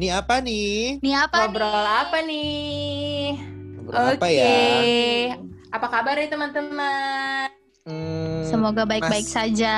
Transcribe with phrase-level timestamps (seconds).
[0.00, 0.96] Nih apa nih?
[1.04, 1.92] Nih apa Ngobrol nih?
[1.92, 3.20] apa nih?
[3.76, 4.32] Ngobrol apa Oke.
[4.32, 4.56] ya?
[5.76, 7.52] Apa kabar ya teman-teman?
[7.84, 9.76] Hmm, Semoga baik-baik Mas- saja.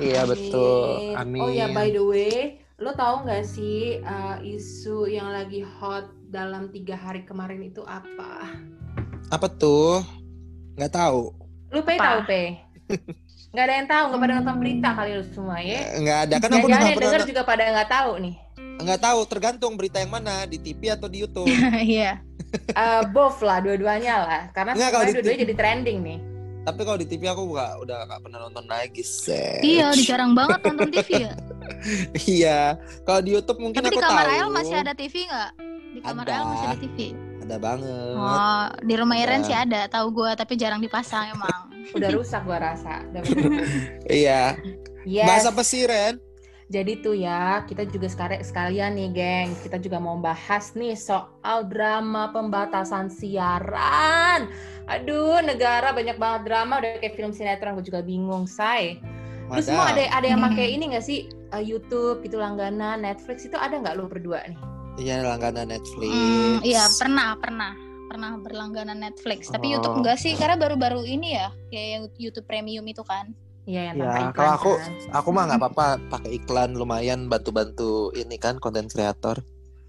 [0.00, 1.12] Iya betul.
[1.20, 1.44] Amin.
[1.44, 6.72] Oh ya, by the way, lo tahu nggak sih uh, isu yang lagi hot dalam
[6.72, 8.40] tiga hari kemarin itu apa?
[9.28, 10.00] Apa tuh?
[10.80, 11.28] Nggak tahu.
[11.76, 12.56] Lu pe tahu pe?
[13.52, 15.80] Nggak ada yang tahu, nggak pada nonton berita kali lu semua ya?
[16.00, 18.45] Nggak ada kan aku nggak yang pernah denger juga pada nggak tahu nih.
[18.76, 21.48] Nggak tahu tergantung berita yang mana di TV atau di YouTube.
[21.82, 22.20] Iya.
[22.72, 24.42] Uh, both lah, dua-duanya lah.
[24.54, 25.44] Karena Nggak, kalau sekarang di dua-duanya TV.
[25.44, 26.18] jadi trending nih.
[26.66, 29.02] Tapi kalau di TV aku nggak udah nggak pernah nonton lagi.
[29.02, 29.60] Seh.
[29.62, 31.34] Iya, udah jarang banget nonton TV ya.
[32.30, 32.60] Iya.
[33.02, 34.34] Kalau di YouTube mungkin Tapi di aku kamar tahu.
[34.34, 35.50] Ayel masih ada TV nggak?
[35.66, 36.32] Di kamar Ada.
[36.32, 36.98] Ayel masih ada TV.
[37.46, 38.14] Ada banget.
[38.18, 41.70] Oh, di rumah Iren sih ada, tahu gua tapi jarang dipasang emang.
[41.94, 43.02] Udah rusak gua rasa.
[43.14, 43.66] Udah berubah.
[44.10, 44.42] Iya.
[45.06, 45.26] yes.
[45.26, 46.18] Bahas apa sih Ren?
[46.66, 49.48] Jadi tuh ya, kita juga sekali sekalian nih, geng.
[49.62, 54.50] Kita juga mau bahas nih soal drama pembatasan siaran.
[54.90, 58.98] Aduh, negara banyak banget drama, udah kayak film sinetron, gue juga bingung, say.
[59.46, 63.54] Lu semua ada ada yang pakai ini gak sih eh, YouTube gitu langganan Netflix itu
[63.54, 64.58] ada nggak lu berdua nih?
[64.98, 66.10] Iya langganan Netflix.
[66.10, 67.72] Hmm, iya, pernah, pernah.
[68.10, 69.78] Pernah berlangganan Netflix, tapi Oh.
[69.78, 73.30] YouTube enggak sih karena baru-baru ini ya, kayak yang YouTube Premium itu kan.
[73.66, 74.92] Iya yang Ya, kalau aku kan.
[75.12, 79.42] aku mah nggak apa-apa pakai iklan lumayan bantu-bantu ini kan konten kreator.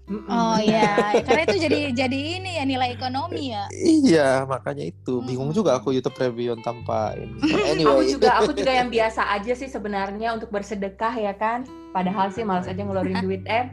[0.08, 0.88] Oh iya,
[1.28, 3.68] karena itu jadi jadi ini ya nilai ekonomi ya.
[3.70, 5.20] Iya, makanya itu.
[5.20, 5.58] Bingung Hmm.
[5.58, 7.36] juga aku YouTube Premium tanpa ini.
[7.44, 8.08] Aku Anyway.
[8.08, 11.62] juga aku juga yang biasa aja sih sebenarnya untuk bersedekah ya kan.
[11.92, 13.68] Padahal sih males aja ngeluarin duit em.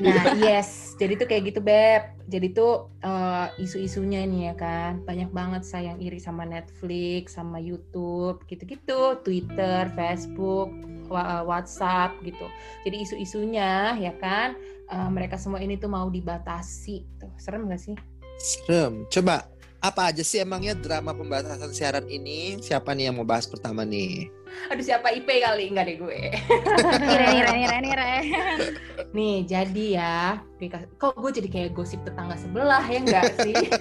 [0.00, 2.02] Nah yes, jadi tuh kayak gitu beb.
[2.30, 7.58] Jadi tuh eh, isu-isunya nih ya kan, banyak banget saya yang iri sama Netflix, sama
[7.58, 10.70] YouTube, gitu-gitu, Twitter, Facebook,
[11.10, 12.46] wa- WhatsApp gitu.
[12.86, 14.54] Jadi isu-isunya ya kan,
[14.88, 17.04] eh, mereka semua ini tuh mau dibatasi.
[17.18, 17.96] Tuh serem gak sih?
[18.38, 19.04] Serem.
[19.10, 22.60] Coba apa aja sih emangnya drama pembatasan siaran ini?
[22.60, 24.28] Siapa nih yang mau bahas pertama nih?
[24.68, 25.72] Aduh siapa IP kali?
[25.72, 26.20] Enggak deh gue.
[27.00, 28.24] Iren, Iren, Iren, Iren.
[29.16, 30.18] Nih, jadi ya,
[31.00, 33.56] kok gue jadi kayak gosip tetangga sebelah ya enggak sih?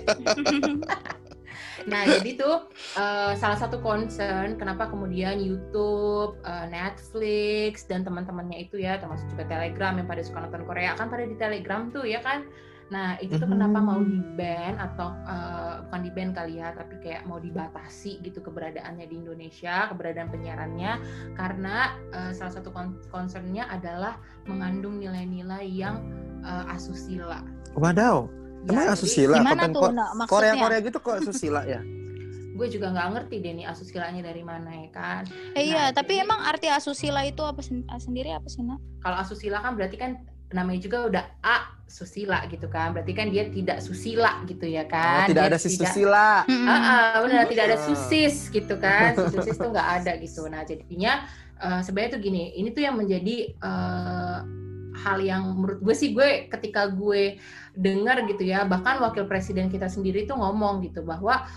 [1.92, 8.80] nah, jadi tuh eh, salah satu concern kenapa kemudian YouTube, eh, Netflix dan teman-temannya itu
[8.80, 12.24] ya, termasuk juga Telegram yang pada suka nonton Korea kan pada di Telegram tuh ya
[12.24, 12.48] kan.
[12.90, 16.98] Nah, itu tuh kenapa mau di ban atau eh, bukan di ban kali ya, tapi
[17.00, 20.92] kayak mau dibatasi gitu keberadaannya di Indonesia, keberadaan penyiarannya
[21.34, 21.76] karena
[22.10, 22.74] eh, salah satu
[23.08, 26.02] concernnya adalah mengandung nilai-nilai yang
[26.42, 27.46] eh, asusila.
[27.74, 28.26] Wadaw.
[28.60, 30.32] Ya, Emang jadi asusila Gimana konten tuh Ko- nak maksudnya?
[30.36, 31.80] Korea-Korea gitu kok asusila ya?
[32.60, 35.24] Gue juga nggak ngerti deh nih asusilanya dari mana ya kan.
[35.56, 39.00] Eh, iya, Nah, tapi jadi- emang arti asusila itu apa sen- sendiri apa sih, Nak?
[39.00, 40.12] Kalau asusila kan berarti kan
[40.50, 41.58] namanya juga udah a
[41.90, 42.94] susila gitu kan.
[42.94, 45.26] Berarti kan dia tidak susila gitu ya Oh, kan.
[45.26, 46.46] tidak Dia ada si susila.
[46.46, 46.66] Hmm.
[46.70, 47.86] Ah, ah, benar tidak ada Ah.
[47.90, 49.18] susis gitu kan.
[49.18, 50.46] Si susis tuh nggak ada gitu.
[50.46, 51.26] Nah jadinya
[51.60, 54.40] eh, sebenarnya tuh gini, ini tuh yang menjadi eh,
[55.00, 57.40] hal yang menurut gue sih gue ketika gue
[57.72, 61.48] dengar gitu ya, bahkan wakil presiden kita sendiri tuh ngomong gitu bahwa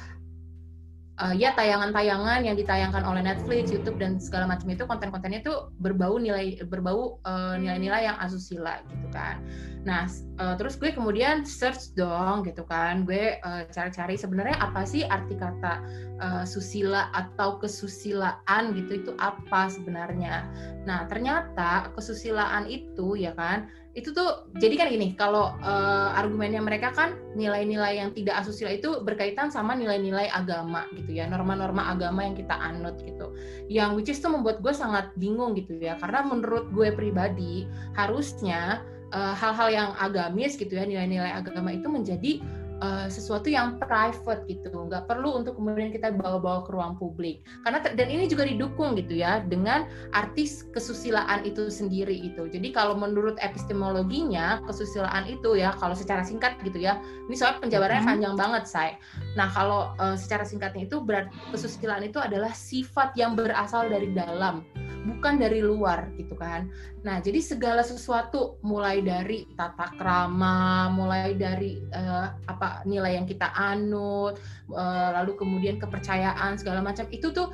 [1.23, 6.19] eh, ya tayangan-tayangan yang ditayangkan oleh Netflix, YouTube dan segala macam itu konten-kontennya tuh berbau
[6.19, 9.39] nilai berbau eh, nilai-nilai yang asusila gitu kan.
[9.83, 10.07] Nah,
[10.39, 13.03] eh, terus gue kemudian search dong gitu kan.
[13.03, 15.75] Gue eh, cari-cari sebenarnya apa sih arti kata
[16.23, 20.47] eh, susila atau kesusilaan gitu itu apa sebenarnya.
[20.87, 26.97] Nah, ternyata kesusilaan itu ya kan, itu tuh jadi kan gini, kalau eh, argumennya mereka
[26.97, 32.33] kan nilai-nilai yang tidak asusila itu berkaitan sama nilai-nilai agama gitu ya, norma-norma agama yang
[32.33, 33.37] kita anut gitu.
[33.69, 38.81] Yang which is tuh membuat gue sangat bingung gitu ya, karena menurut gue pribadi harusnya
[39.13, 42.41] eh, hal-hal yang agamis gitu ya nilai-nilai agama itu menjadi
[42.83, 44.75] eh, sesuatu yang private gitu.
[44.91, 47.47] Nggak perlu untuk kemudian kita bawa-bawa ke ruang publik.
[47.63, 52.51] Karena dan ini juga didukung gitu ya dengan artis kesusilaan itu sendiri gitu.
[52.51, 56.99] Jadi kalau menurut epistemologinya kesusilaan itu ya kalau secara singkat gitu ya
[57.29, 58.11] ini soal penjabarannya Mhm.
[58.11, 58.91] panjang banget say
[59.39, 64.67] nah kalau eh, secara singkatnya itu berat kesusilaan itu adalah sifat yang berasal dari dalam
[65.03, 66.71] bukan dari luar gitu kan
[67.03, 73.51] Nah, jadi segala sesuatu mulai dari tata krama, mulai dari eh, apa nilai yang kita
[73.51, 74.39] anut,
[74.71, 77.51] eh, lalu kemudian kepercayaan segala macam itu tuh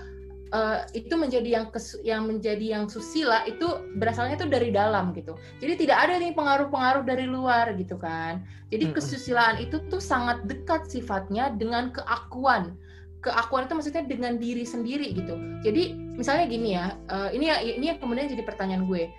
[0.53, 3.65] eh, itu menjadi yang kes- yang menjadi yang susila itu
[3.97, 5.33] berasalnya tuh dari dalam gitu.
[5.65, 8.45] Jadi tidak ada nih pengaruh-pengaruh dari luar gitu kan.
[8.69, 12.77] Jadi kesusilaan itu tuh sangat dekat sifatnya dengan keakuan.
[13.19, 15.35] Keakuan itu maksudnya dengan diri sendiri gitu.
[15.67, 19.11] Jadi misalnya gini ya, eh, ini ya ini yang kemudian jadi pertanyaan gue.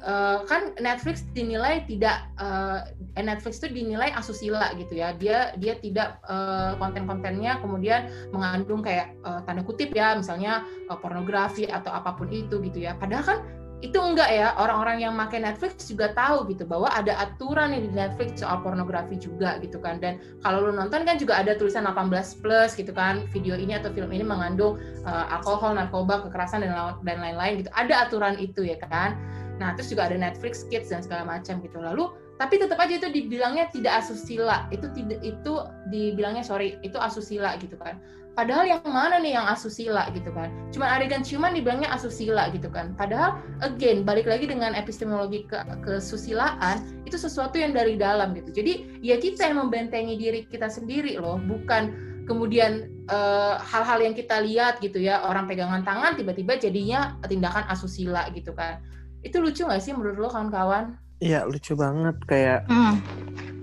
[0.00, 2.88] Uh, kan Netflix dinilai tidak uh,
[3.20, 5.12] Netflix itu dinilai asusila gitu ya.
[5.12, 11.68] Dia dia tidak uh, konten-kontennya kemudian mengandung kayak uh, tanda kutip ya misalnya uh, pornografi
[11.68, 12.96] atau apa pun itu gitu ya.
[12.96, 13.38] Padahal kan
[13.80, 18.44] itu enggak ya orang-orang yang pakai Netflix juga tahu gitu bahwa ada aturan di Netflix
[18.44, 19.96] soal pornografi juga gitu kan.
[19.96, 22.12] Dan kalau lu nonton kan juga ada tulisan 18
[22.44, 24.76] plus gitu kan video ini atau film ini mengandung
[25.08, 27.72] uh, alkohol, narkoba, kekerasan dan dan lain-lain gitu.
[27.72, 29.16] Ada aturan itu ya kan.
[29.56, 31.80] Nah terus juga ada Netflix Kids dan segala macam gitu.
[31.80, 34.68] Lalu tapi tetap aja itu dibilangnya tidak asusila.
[34.68, 35.52] Itu tidak itu
[35.88, 37.96] dibilangnya sorry itu asusila gitu kan
[38.40, 40.48] Padahal yang mana nih yang asusila gitu kan?
[40.72, 42.96] Cuma adegan ciuman dibilangnya asusila gitu kan.
[42.96, 48.48] Padahal again balik lagi dengan epistemologi ke kesusilaan itu sesuatu yang dari dalam gitu.
[48.48, 51.92] Jadi ya kita yang membentengi diri kita sendiri loh, bukan
[52.24, 57.68] kemudian eh, hal-hal uh, yang kita lihat gitu ya orang pegangan tangan tiba-tiba jadinya tindakan
[57.68, 58.80] asusila gitu kan.
[59.20, 60.96] Itu lucu nggak sih menurut lo kawan-kawan?
[61.20, 62.96] Iya lucu banget kayak mm.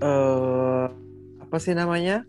[0.06, 0.86] uh,
[1.42, 2.22] apa sih namanya?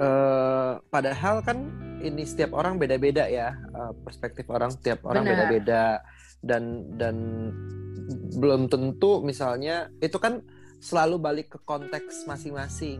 [0.00, 1.68] Uh, padahal kan
[2.00, 3.56] ini setiap orang beda-beda ya.
[3.72, 6.00] Uh, perspektif orang setiap orang beda-beda.
[6.42, 7.16] Dan dan
[8.36, 10.42] belum tentu misalnya itu kan
[10.82, 12.98] selalu balik ke konteks masing-masing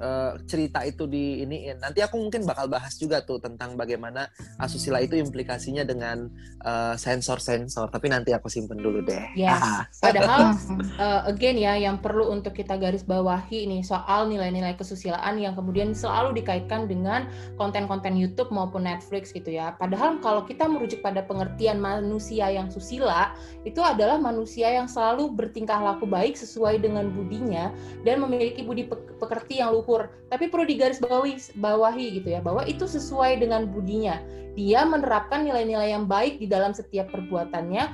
[0.00, 4.28] uh, cerita itu di ini nanti aku mungkin bakal bahas juga tuh tentang bagaimana
[4.60, 6.28] asusila itu implikasinya dengan
[6.64, 9.24] uh, sensor-sensor tapi nanti aku simpen dulu deh.
[9.36, 9.60] Yes.
[10.00, 10.56] Padahal
[11.00, 15.92] uh, again ya yang perlu untuk kita garis bawahi nih soal nilai-nilai kesusilaan yang kemudian
[15.96, 19.74] selalu dikaitkan dengan konten-konten YouTube maupun Netflix gitu ya.
[19.76, 23.32] Padahal kalau kita merujuk pada pengertian manusia yang susila
[23.64, 27.72] itu adalah manusia yang selalu bertingkah laku baik sesuai dengan budinya
[28.02, 29.85] dan memiliki budi pekerti yang luhur
[30.28, 34.18] tapi perlu digarisbawahi bawahi gitu ya bahwa itu sesuai dengan budinya.
[34.58, 37.84] Dia menerapkan nilai-nilai yang baik di dalam setiap perbuatannya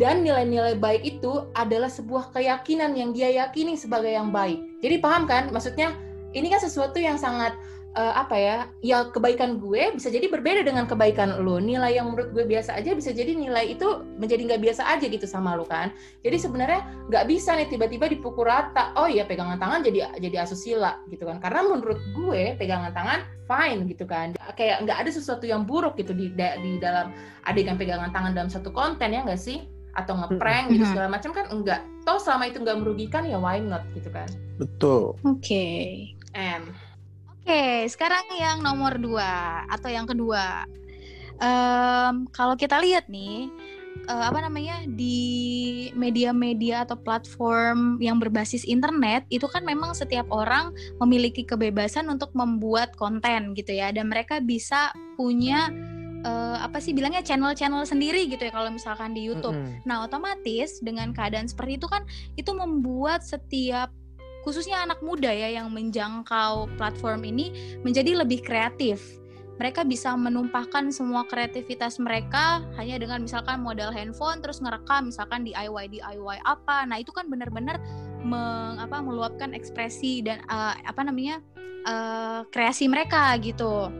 [0.00, 4.58] dan nilai-nilai baik itu adalah sebuah keyakinan yang dia yakini sebagai yang baik.
[4.80, 5.50] Jadi paham kan?
[5.54, 5.94] Maksudnya
[6.36, 7.56] ini kan sesuatu yang sangat
[7.96, 11.56] uh, apa ya ya kebaikan gue bisa jadi berbeda dengan kebaikan lo.
[11.58, 15.24] Nilai yang menurut gue biasa aja bisa jadi nilai itu menjadi nggak biasa aja gitu
[15.24, 15.90] sama lo kan.
[16.22, 21.00] Jadi sebenarnya nggak bisa nih tiba-tiba dipukul rata oh iya pegangan tangan jadi jadi asusila
[21.08, 21.40] gitu kan.
[21.40, 24.36] Karena menurut gue pegangan tangan fine gitu kan.
[24.54, 27.10] Kayak nggak ada sesuatu yang buruk gitu di di dalam
[27.48, 29.64] adegan pegangan tangan dalam satu konten ya nggak sih?
[29.96, 33.80] Atau ngeprank gitu segala macam kan enggak toh selama itu nggak merugikan ya why not
[33.96, 34.28] gitu kan.
[34.60, 35.16] Betul.
[35.24, 35.40] Oke.
[35.40, 35.88] Okay.
[36.36, 36.68] M
[37.46, 40.66] Oke, sekarang yang nomor dua atau yang kedua.
[41.38, 43.46] Um, kalau kita lihat nih,
[44.10, 50.74] uh, apa namanya di media-media atau platform yang berbasis internet itu kan memang setiap orang
[50.98, 55.70] memiliki kebebasan untuk membuat konten gitu ya, dan mereka bisa punya
[56.26, 59.54] uh, apa sih bilangnya channel-channel sendiri gitu ya kalau misalkan di YouTube.
[59.54, 59.86] Mm -hmm.
[59.86, 62.02] Nah, otomatis dengan keadaan seperti itu kan
[62.34, 63.94] itu membuat setiap
[64.46, 67.50] khususnya anak muda ya yang menjangkau platform ini
[67.82, 69.02] menjadi lebih kreatif.
[69.58, 75.98] Mereka bisa menumpahkan semua kreativitas mereka hanya dengan misalkan modal handphone terus ngerekam misalkan DIY
[75.98, 76.86] DIY apa.
[76.86, 77.82] Nah, itu kan benar-benar
[78.22, 81.42] meng, apa meluapkan ekspresi dan uh, apa namanya?
[81.86, 83.90] Uh, kreasi mereka gitu.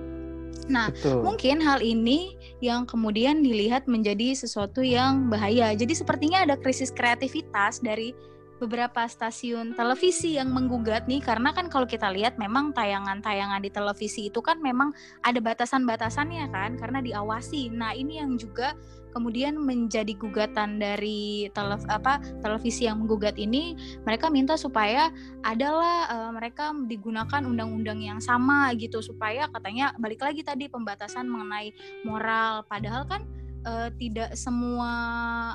[0.67, 1.23] Nah, Betul.
[1.23, 5.73] mungkin hal ini yang kemudian dilihat menjadi sesuatu yang bahaya.
[5.73, 8.11] Jadi sepertinya ada krisis kreativitas dari
[8.57, 14.33] beberapa stasiun televisi yang menggugat nih karena kan kalau kita lihat memang tayangan-tayangan di televisi
[14.33, 17.69] itu kan memang ada batasan-batasannya kan karena diawasi.
[17.73, 18.73] Nah, ini yang juga
[19.17, 23.73] kemudian menjadi gugatan dari telef apa televisi yang menggugat ini
[24.05, 25.09] mereka minta supaya
[25.41, 31.73] adalah uh, mereka digunakan undang-undang yang sama gitu supaya katanya balik lagi tadi pembatasan mengenai
[32.05, 33.25] moral padahal kan
[33.67, 34.89] uh, tidak semua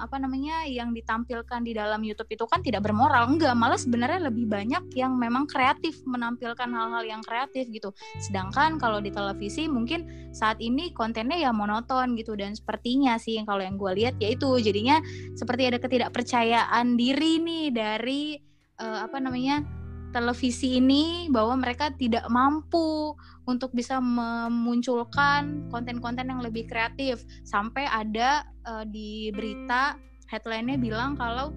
[0.04, 3.32] apa namanya yang ditampilkan di dalam YouTube itu kan tidak bermoral.
[3.32, 7.96] Enggak malah sebenarnya lebih banyak yang memang kreatif menampilkan hal-hal yang kreatif gitu.
[8.20, 13.64] Sedangkan kalau di televisi mungkin saat ini kontennya ya monoton gitu dan sepertinya sih kalau
[13.64, 15.00] yang gue lihat yaitu jadinya
[15.34, 18.36] seperti ada ketidakpercayaan diri nih dari
[18.80, 19.81] uh, apa namanya
[20.12, 23.16] televisi ini bahwa mereka tidak mampu
[23.48, 27.24] untuk bisa memunculkan konten-konten yang lebih kreatif.
[27.48, 29.98] Sampai ada uh, di berita
[30.30, 31.56] headline-nya bilang kalau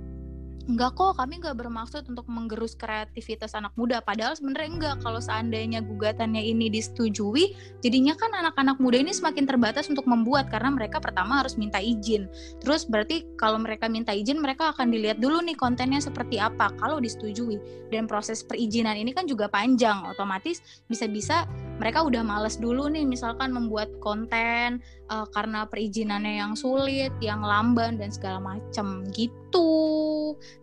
[0.64, 4.96] enggak kok kami enggak bermaksud untuk menggerus kreativitas anak muda padahal sebenarnya enggak.
[5.04, 7.52] Kalau seandainya gugatannya ini disetujui
[7.84, 12.26] jadinya kan anak-anak muda ini semakin terbatas untuk membuat karena mereka pertama harus minta izin.
[12.64, 16.98] Terus berarti kalau mereka minta izin mereka akan dilihat dulu nih kontennya seperti apa kalau
[16.98, 17.60] disetujui.
[17.92, 20.58] Dan proses perizinan ini kan juga panjang otomatis
[20.90, 21.46] bisa-bisa
[21.78, 24.78] mereka udah males dulu nih misalkan membuat konten
[25.10, 29.72] uh, karena perizinannya yang sulit, yang lamban dan segala macem gitu.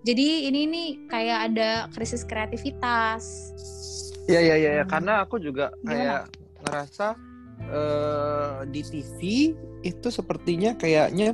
[0.05, 3.51] Jadi ini nih kayak ada krisis kreativitas.
[4.29, 4.91] Iya iya iya hmm.
[4.91, 6.61] karena aku juga kayak Gimana?
[6.61, 7.07] ngerasa
[7.73, 9.19] uh, di TV
[9.81, 11.33] itu sepertinya kayaknya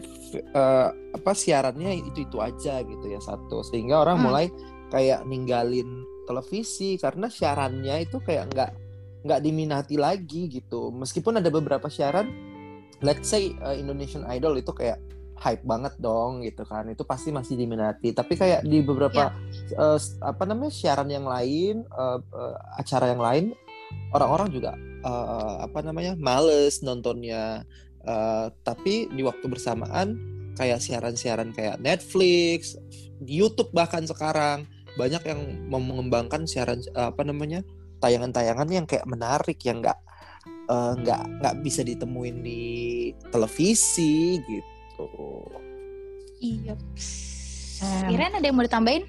[0.55, 4.25] uh, apa siarannya itu itu aja gitu ya satu sehingga orang hmm.
[4.25, 4.45] mulai
[4.87, 8.71] kayak ninggalin televisi karena siarannya itu kayak nggak
[9.27, 12.46] nggak diminati lagi gitu meskipun ada beberapa siaran
[13.01, 15.01] let's say uh, Indonesian Idol itu kayak
[15.37, 16.89] hype banget dong gitu kan.
[16.89, 18.13] Itu pasti masih diminati.
[18.13, 19.33] Tapi kayak di beberapa
[19.73, 19.97] yeah.
[19.97, 23.45] uh, apa namanya siaran yang lain uh, uh, acara yang lain
[24.11, 24.71] orang-orang juga
[25.05, 27.63] uh, apa namanya males nontonnya.
[28.07, 30.15] Uh, tapi di waktu bersamaan
[30.55, 32.79] kayak siaran-siaran kayak Netflix
[33.21, 34.63] YouTube bahkan sekarang
[34.97, 37.61] banyak yang mengembangkan siaran apa namanya
[38.01, 40.06] tayangan-tayangan yang kayak menarik yang nggak eh,
[40.67, 42.63] nggak uh, nggak bisa ditemuin di
[43.31, 45.07] televisi gitu.
[46.43, 46.75] Iya.
[47.81, 49.05] Um, Iren ada yang mau ditambahin?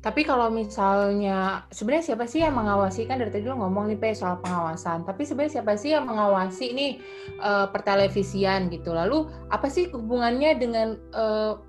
[0.00, 4.16] Tapi kalau misalnya sebenarnya siapa sih yang mengawasi kan dari tadi lo ngomong nih Pe
[4.16, 5.04] soal pengawasan.
[5.04, 6.92] Tapi sebenarnya siapa sih yang mengawasi nih
[7.36, 8.96] uh, pertelevisian gitu.
[8.96, 11.60] Lalu apa sih hubungannya dengan uh,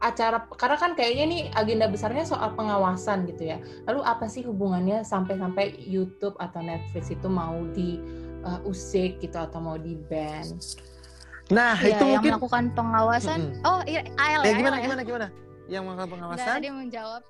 [0.00, 3.60] acara karena kan kayaknya nih agenda besarnya soal pengawasan gitu ya.
[3.84, 8.00] Lalu apa sih hubungannya sampai-sampai YouTube atau Netflix itu mau di
[8.44, 10.44] uh, usik gitu atau mau di ban?
[11.52, 13.38] Nah, ya, itu yang mungkin melakukan pengawasan.
[13.40, 13.68] Mm -hmm.
[13.68, 14.54] Oh, iya, AL ya.
[14.56, 14.82] Gimana, ya?
[14.88, 15.26] gimana, gimana?
[15.68, 16.46] Yang melakukan pengawasan?
[16.46, 17.22] Nggak, dia menjawab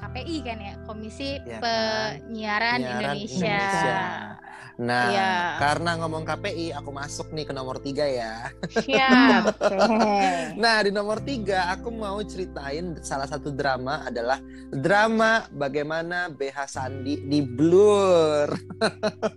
[0.00, 3.54] KPI kan ya, Komisi ya, Penyiaran, Indonesia.
[3.54, 3.98] Indonesia.
[4.80, 5.32] Nah, ya.
[5.60, 8.48] karena ngomong KPI, aku masuk nih ke nomor tiga ya.
[8.64, 9.60] Siap.
[10.62, 14.40] nah, di nomor tiga aku mau ceritain salah satu drama adalah
[14.72, 18.48] drama bagaimana BH Sandi di blur.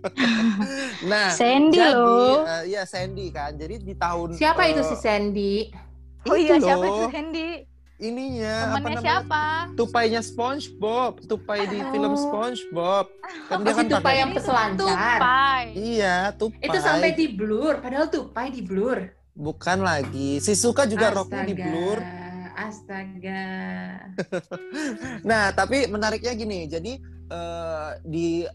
[1.12, 2.48] nah, Sandy jadi, loh.
[2.48, 3.52] Uh, ya Sandy kan.
[3.60, 4.40] Jadi di tahun.
[4.40, 5.68] Siapa uh, itu si Sandy?
[6.24, 7.73] Oh iya, siapa itu Sandy?
[8.04, 9.00] Ininya Temennya apa namanya?
[9.00, 9.44] siapa?
[9.72, 11.88] Tupainya SpongeBob, tupai di oh.
[11.90, 13.06] film SpongeBob.
[13.48, 14.84] Kan dia kan tupai yang peselancar.
[14.84, 15.62] Tupai.
[15.72, 16.66] Iya, tupai.
[16.68, 18.98] Itu sampai di blur, padahal tupai di blur.
[19.34, 20.38] Bukan lagi.
[20.38, 21.18] Si Suka juga Astaga.
[21.18, 21.98] roknya di blur.
[22.54, 23.44] Astaga.
[25.28, 26.70] nah, tapi menariknya gini.
[26.70, 28.46] Jadi uh, di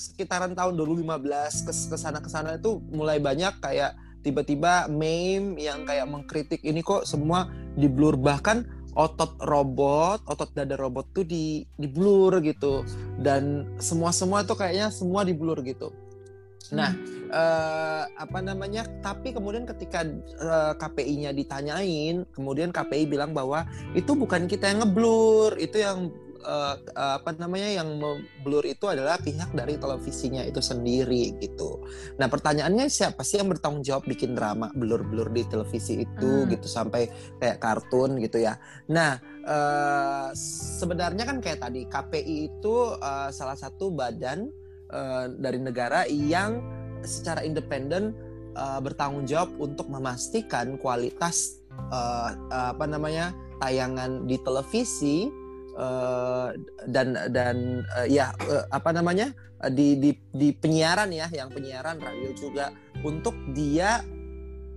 [0.00, 5.88] sekitaran tahun 2015 ke ke sana ke sana itu mulai banyak kayak tiba-tiba meme yang
[5.88, 8.66] kayak mengkritik ini kok semua di blur bahkan
[8.98, 12.82] otot robot, otot dada robot tuh di di blur gitu
[13.22, 15.94] dan semua semua tuh kayaknya semua di blur gitu.
[16.70, 16.94] Nah,
[17.30, 18.86] eh, apa namanya?
[19.02, 25.58] Tapi kemudian ketika eh, KPI-nya ditanyain, kemudian KPI bilang bahwa itu bukan kita yang ngeblur,
[25.58, 28.00] itu yang uh, apa namanya yang
[28.44, 31.80] blur itu adalah pihak dari televisinya itu sendiri gitu.
[32.16, 36.48] Nah pertanyaannya siapa sih yang bertanggung jawab bikin drama blur-blur di televisi itu hmm.
[36.52, 38.56] gitu sampai kayak kartun gitu ya.
[38.88, 40.28] Nah uh,
[40.80, 44.48] sebenarnya kan kayak tadi KPI itu uh, salah satu badan
[44.92, 46.60] uh, dari negara yang
[47.00, 48.12] secara independen
[48.56, 51.60] uh, bertanggung jawab untuk memastikan kualitas
[51.92, 55.39] uh, apa namanya tayangan di televisi
[55.76, 56.50] uh,
[56.88, 62.00] dan dan uh, ya uh, apa namanya uh, di, di di penyiaran ya yang penyiaran
[62.00, 62.74] radio juga
[63.04, 64.02] untuk dia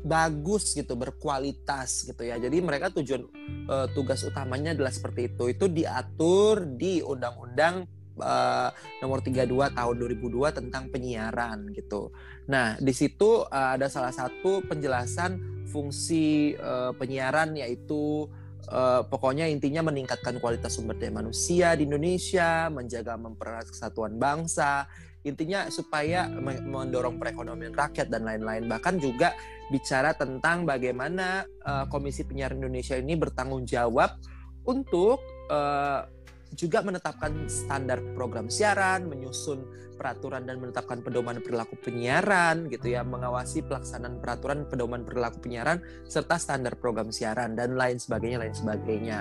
[0.03, 2.35] bagus gitu berkualitas gitu ya.
[2.35, 3.23] Jadi mereka tujuan
[3.71, 5.47] uh, tugas utamanya adalah seperti itu.
[5.49, 7.87] Itu diatur di undang-undang
[8.19, 8.69] uh,
[8.99, 12.11] nomor 32 tahun 2002 tentang penyiaran gitu.
[12.51, 15.39] Nah di situ uh, ada salah satu penjelasan
[15.71, 18.27] fungsi uh, penyiaran yaitu
[18.73, 24.89] Uh, pokoknya intinya meningkatkan kualitas sumber daya manusia di Indonesia, menjaga mempererat kesatuan bangsa,
[25.21, 26.25] intinya supaya
[26.65, 28.65] mendorong perekonomian rakyat dan lain-lain.
[28.65, 29.37] Bahkan juga
[29.69, 34.17] bicara tentang bagaimana uh, Komisi Penyiaran Indonesia ini bertanggung jawab
[34.65, 35.21] untuk
[35.53, 36.09] uh,
[36.53, 43.61] juga menetapkan standar program siaran, menyusun peraturan dan menetapkan pedoman perilaku penyiaran gitu ya, mengawasi
[43.63, 45.79] pelaksanaan peraturan pedoman perilaku penyiaran
[46.09, 49.19] serta standar program siaran dan lain sebagainya lain sebagainya.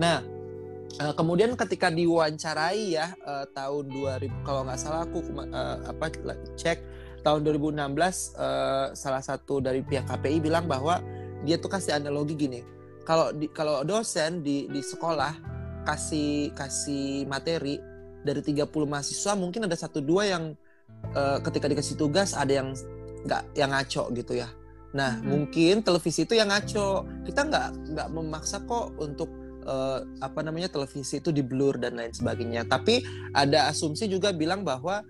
[0.00, 0.24] Nah,
[0.98, 6.06] eh, kemudian ketika diwawancarai ya eh, tahun 2000 kalau nggak salah aku eh, apa
[6.56, 6.78] cek
[7.24, 8.36] tahun 2016
[8.92, 11.00] salah satu dari pihak KPI bilang bahwa
[11.40, 12.60] dia tuh kasih analogi gini.
[13.04, 15.53] Kalau kalau dosen di di sekolah
[15.84, 17.78] kasih kasih materi
[18.24, 20.44] dari 30 mahasiswa mungkin ada satu dua yang
[21.12, 22.72] uh, ketika dikasih tugas ada yang
[23.24, 24.48] nggak yang ngaco gitu ya.
[24.96, 25.26] Nah hmm.
[25.28, 27.04] mungkin televisi itu yang ngaco.
[27.28, 29.28] Kita nggak nggak memaksa kok untuk
[29.68, 32.64] uh, apa namanya televisi itu di blur dan lain sebagainya.
[32.64, 33.04] Tapi
[33.36, 35.04] ada asumsi juga bilang bahwa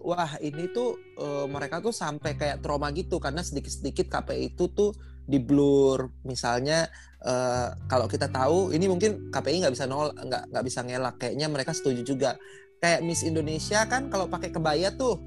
[0.00, 4.90] wah ini tuh uh, mereka tuh sampai kayak trauma gitu karena sedikit-sedikit KPI itu tuh
[5.30, 6.10] di blur.
[6.26, 6.90] Misalnya
[7.22, 11.14] uh, kalau kita tahu ini mungkin KPI nggak bisa nol nggak nggak bisa ngelak.
[11.22, 12.34] Kayaknya mereka setuju juga.
[12.82, 15.22] Kayak Miss Indonesia kan kalau pakai kebaya tuh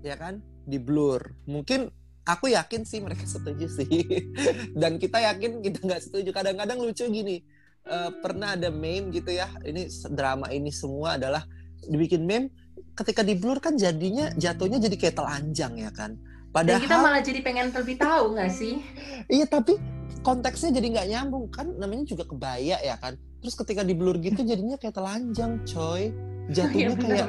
[0.00, 0.40] ya kan?
[0.64, 1.20] Di blur.
[1.44, 1.92] Mungkin
[2.24, 4.24] aku yakin sih mereka setuju sih.
[4.72, 6.32] Dan kita yakin kita nggak setuju.
[6.32, 7.44] Kadang-kadang lucu gini
[7.84, 9.52] uh, pernah ada meme gitu ya.
[9.60, 11.44] Ini drama ini semua adalah
[11.84, 12.48] dibikin meme.
[12.96, 16.16] Ketika di blur kan jadinya jatuhnya jadi kayak telanjang ya kan.
[16.56, 18.80] Padahal Dan kita malah jadi pengen lebih tahu nggak sih?
[19.28, 19.76] iya tapi
[20.24, 23.20] konteksnya jadi nggak nyambung kan namanya juga kebaya ya kan.
[23.44, 26.16] Terus ketika di blur gitu jadinya kayak telanjang coy.
[26.48, 27.28] Jatuhnya ya,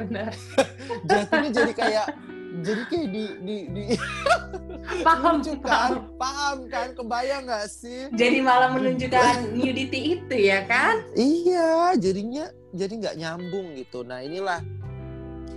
[1.12, 2.06] jatuhnya jadi kayak
[2.64, 3.84] jadi kayak di di di
[5.06, 5.92] paham kan paham.
[6.16, 12.92] paham kan kebayang nggak sih jadi malah menunjukkan nudity itu ya kan iya jadinya jadi
[13.04, 14.64] nggak nyambung gitu nah inilah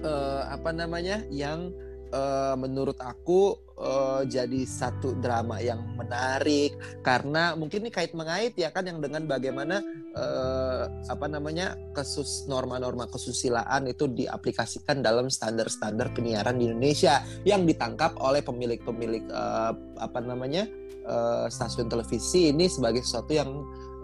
[0.03, 1.71] uh, apa namanya yang
[2.11, 6.75] uh, menurut aku uh, jadi satu drama yang menarik.
[7.01, 9.81] Karena mungkin ini kait mengait ya kan yang dengan bagaimana
[10.15, 17.23] uh, apa namanya kasus norma-norma kesusilaan itu diaplikasikan dalam standar-standar penyiaran di Indonesia.
[17.47, 20.67] Yang ditangkap oleh pemilik-pemilik uh, apa namanya
[21.07, 23.49] uh, stasiun televisi ini sebagai sesuatu yang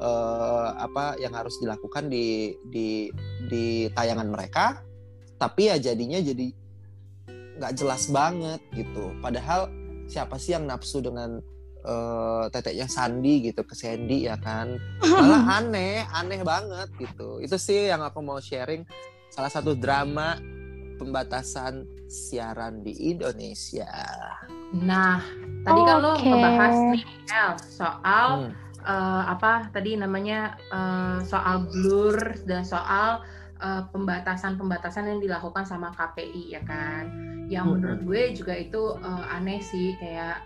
[0.02, 3.12] uh, apa yang harus dilakukan di di
[3.48, 4.82] di tayangan mereka.
[5.38, 6.50] Tapi ya jadinya jadi
[7.58, 9.12] nggak jelas banget gitu.
[9.20, 9.68] Padahal
[10.08, 11.42] siapa sih yang nafsu dengan
[11.84, 14.78] uh, teteknya Sandi gitu ke Sandy ya kan?
[15.04, 17.42] Malah aneh aneh banget gitu.
[17.44, 18.86] Itu sih yang aku mau sharing.
[19.28, 20.40] Salah satu drama
[20.98, 23.92] pembatasan siaran di Indonesia.
[24.74, 25.22] Nah
[25.62, 25.90] tadi okay.
[25.94, 28.52] kalau ngebahas nih El soal hmm.
[28.84, 32.18] uh, apa tadi namanya uh, soal blur
[32.50, 33.22] dan soal
[33.62, 37.10] uh, pembatasan-pembatasan yang dilakukan sama KPI ya kan.
[37.48, 40.44] Yang menurut gue juga itu uh, aneh sih kayak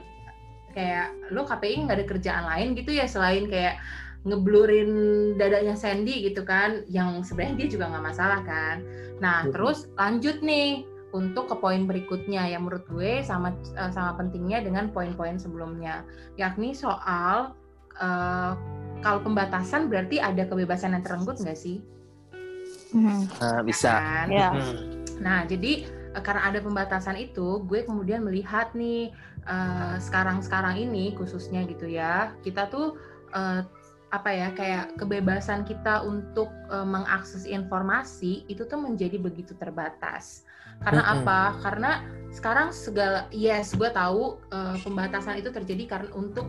[0.72, 3.80] kayak lo KPI nggak ada kerjaan lain gitu ya selain kayak
[4.22, 4.92] ngeblurin
[5.36, 8.86] dadanya Sandy gitu kan yang sebenarnya dia juga nggak masalah kan?
[9.20, 14.64] Nah terus lanjut nih untuk ke poin berikutnya yang menurut gue sama uh, sama pentingnya
[14.64, 16.08] dengan poin-poin sebelumnya
[16.40, 17.52] yakni soal
[18.00, 18.56] uh,
[19.04, 21.84] kalau pembatasan berarti ada kebebasan yang terenggut nggak sih
[22.92, 23.28] Hmm.
[23.28, 23.92] Nah, bisa.
[23.96, 24.28] Kan?
[24.32, 24.50] Ya.
[24.52, 25.04] Hmm.
[25.20, 29.12] Nah, jadi eh, karena ada pembatasan itu, gue kemudian melihat nih
[29.48, 33.00] eh, sekarang-sekarang ini khususnya gitu ya, kita tuh
[33.32, 33.64] uh,
[34.12, 40.44] apa ya kayak kebebasan kita untuk uh, mengakses informasi itu tuh menjadi begitu terbatas.
[40.84, 41.14] Karena hmm.
[41.24, 41.40] apa?
[41.64, 41.92] Karena
[42.36, 46.44] sekarang segala yes, gue tahu uh, pembatasan itu terjadi karena untuk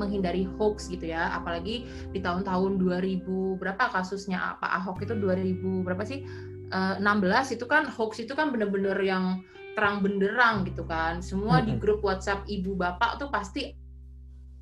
[0.00, 1.28] menghindari hoax gitu ya.
[1.36, 6.24] Apalagi di tahun-tahun 2000 berapa kasusnya Pak Ahok itu 2000 berapa sih?
[6.70, 9.44] Uh, eh, 16 itu kan hoax itu kan bener-bener yang
[9.76, 11.20] terang benderang gitu kan.
[11.20, 13.76] Semua di grup WhatsApp ibu bapak tuh pasti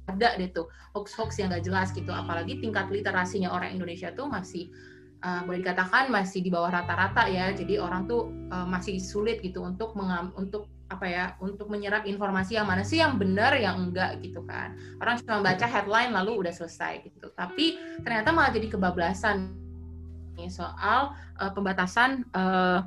[0.08, 2.08] ada deh tuh hoax-hoax yang gak jelas gitu.
[2.10, 4.72] Apalagi tingkat literasinya orang Indonesia tuh masih
[5.20, 7.52] uh, boleh dikatakan masih di bawah rata-rata ya.
[7.52, 9.92] Jadi orang tuh uh, masih sulit gitu untuk
[10.36, 14.72] untuk apa ya untuk menyerap informasi yang mana sih yang benar yang enggak gitu kan.
[14.96, 17.28] Orang cuma baca headline lalu udah selesai gitu.
[17.36, 19.52] Tapi ternyata malah jadi kebablasan
[20.40, 22.80] nih soal uh, pembatasan uh,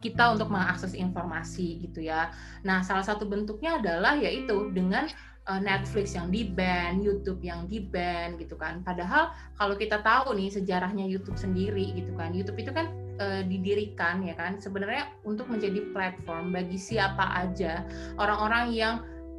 [0.00, 2.32] kita untuk mengakses informasi gitu ya.
[2.64, 5.04] Nah salah satu bentuknya adalah yaitu dengan
[5.44, 8.80] uh, Netflix yang di ban, YouTube yang di ban gitu kan.
[8.80, 12.32] Padahal kalau kita tahu nih sejarahnya YouTube sendiri gitu kan.
[12.32, 12.88] YouTube itu kan
[13.20, 14.56] uh, didirikan ya kan?
[14.56, 17.84] Sebenarnya untuk menjadi platform bagi siapa aja
[18.16, 18.94] orang-orang yang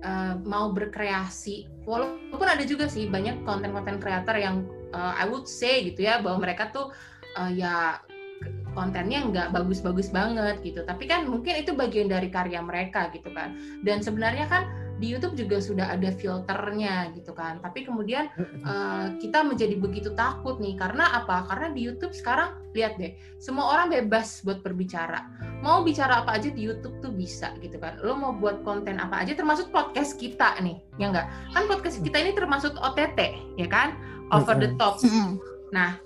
[0.05, 1.65] uh, mau berkreasi.
[1.89, 4.63] Walaupun ada juga sih banyak konten-konten kreator yang
[4.93, 6.93] uh, I would say gitu ya bahwa mereka tuh
[7.35, 7.99] uh, ya
[8.71, 10.81] kontennya nggak bagus-bagus banget gitu.
[10.85, 13.57] Tapi kan mungkin itu bagian dari karya mereka gitu kan.
[13.83, 14.63] Dan sebenarnya kan
[15.01, 17.57] di YouTube juga sudah ada filternya gitu kan.
[17.57, 18.29] Tapi kemudian
[18.61, 21.49] uh, kita menjadi begitu takut nih karena apa?
[21.49, 25.25] Karena di YouTube sekarang lihat deh, semua orang bebas buat berbicara.
[25.65, 27.97] Mau bicara apa aja di YouTube tuh bisa gitu kan.
[28.05, 31.27] Lo mau buat konten apa aja termasuk podcast kita nih, ya enggak?
[31.57, 33.19] Kan podcast kita ini termasuk OTT,
[33.57, 33.97] ya kan?
[34.29, 35.01] Over the top.
[35.75, 35.99] Nah,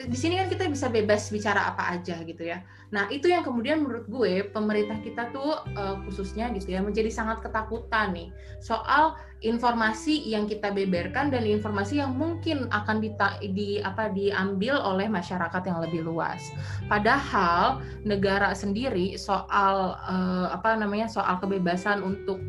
[0.00, 2.60] di sini kan kita bisa bebas bicara apa aja gitu ya.
[2.90, 7.38] Nah itu yang kemudian menurut gue pemerintah kita tuh uh, khususnya gitu ya menjadi sangat
[7.38, 13.14] ketakutan nih soal informasi yang kita beberkan dan informasi yang mungkin akan di,
[13.54, 16.50] di apa diambil oleh masyarakat yang lebih luas.
[16.90, 22.42] Padahal negara sendiri soal uh, apa namanya soal kebebasan untuk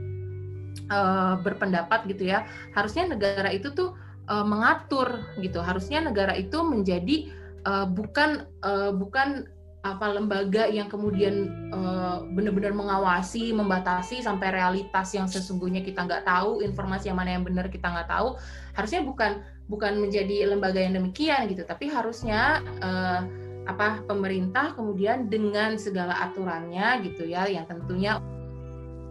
[0.89, 3.93] uh, berpendapat gitu ya harusnya negara itu tuh
[4.31, 7.27] mengatur gitu harusnya negara itu menjadi
[7.67, 9.49] uh, bukan uh, bukan
[9.81, 16.61] apa lembaga yang kemudian uh, benar-benar mengawasi, membatasi sampai realitas yang sesungguhnya kita nggak tahu,
[16.61, 18.37] informasi yang mana yang benar kita nggak tahu,
[18.77, 23.25] harusnya bukan bukan menjadi lembaga yang demikian gitu, tapi harusnya uh,
[23.65, 28.21] apa pemerintah kemudian dengan segala aturannya gitu ya, yang tentunya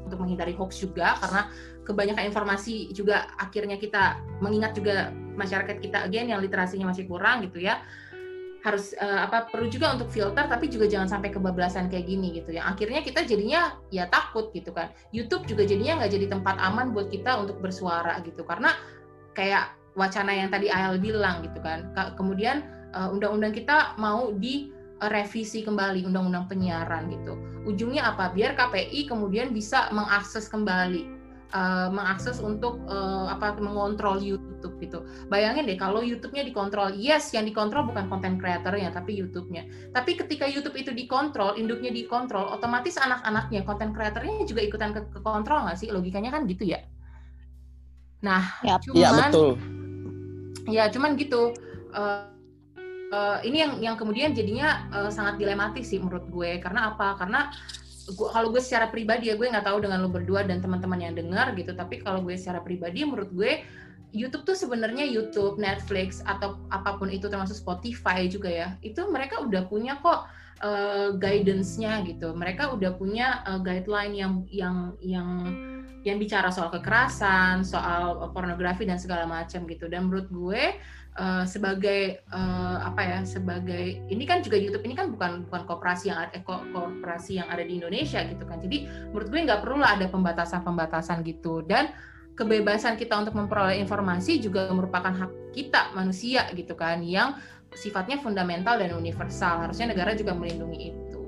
[0.06, 1.50] untuk menghindari hoax juga karena
[1.82, 7.62] kebanyakan informasi juga akhirnya kita mengingat juga masyarakat kita again yang literasinya masih kurang gitu
[7.62, 7.82] ya
[8.60, 12.56] harus uh, apa perlu juga untuk filter tapi juga jangan sampai kebablasan kayak gini gitu
[12.56, 12.68] ya.
[12.68, 14.92] Akhirnya kita jadinya ya takut gitu kan.
[15.10, 18.44] YouTube juga jadinya nggak jadi tempat aman buat kita untuk bersuara gitu.
[18.44, 18.76] Karena
[19.32, 21.92] kayak wacana yang tadi Ayal bilang gitu kan.
[22.16, 27.32] Kemudian uh, undang-undang kita mau di revisi kembali undang-undang penyiaran gitu.
[27.64, 28.28] Ujungnya apa?
[28.36, 31.19] Biar KPI kemudian bisa mengakses kembali
[31.52, 35.04] uh, mengakses untuk uh, apa mengontrol YouTube gitu.
[35.28, 39.92] Bayangin deh kalau YouTube-nya dikontrol, yes yang dikontrol bukan konten kreatornya tapi YouTube-nya.
[39.94, 45.20] Tapi ketika YouTube itu dikontrol, induknya dikontrol, otomatis anak-anaknya konten kreatornya juga ikutan ke, ke
[45.22, 45.88] kontrol nggak sih?
[45.90, 46.82] Logikanya kan gitu ya.
[48.20, 48.84] Nah, yep.
[48.84, 49.50] cuman ya, betul.
[50.68, 51.56] Ya, cuman gitu.
[51.90, 52.30] Uh,
[53.10, 56.60] uh, ini yang yang kemudian jadinya uh, sangat dilematis sih menurut gue.
[56.60, 57.16] Karena apa?
[57.16, 57.48] Karena
[58.14, 61.14] gua, kalau gue secara pribadi ya gue nggak tahu dengan lo berdua dan teman-teman yang
[61.14, 63.62] dengar gitu tapi kalau gue secara pribadi menurut gue
[64.10, 69.38] YouTube tuh sebenarnya YouTube, Netflix atau apa pun itu termasuk Spotify juga ya itu mereka
[69.38, 70.26] udah punya kok
[70.64, 72.32] uh, guidance-nya gitu.
[72.36, 75.28] Mereka udah punya uh, guideline yang yang yang
[76.00, 79.88] yang bicara soal kekerasan, soal pornografi dan segala macam gitu.
[79.88, 80.80] Dan menurut gue
[81.18, 86.12] uh, sebagai uh, apa ya sebagai ini kan juga YouTube ini kan bukan bukan koperasi
[86.12, 88.62] yang ada eh, koperasi yang ada di Indonesia gitu kan.
[88.62, 91.64] Jadi menurut gue nggak perlu lah ada pembatasan-pembatasan gitu.
[91.66, 91.90] Dan
[92.38, 97.34] kebebasan kita untuk memperoleh informasi juga merupakan hak kita manusia gitu kan yang
[97.74, 99.66] sifatnya fundamental dan universal.
[99.66, 101.20] Harusnya negara juga melindungi itu.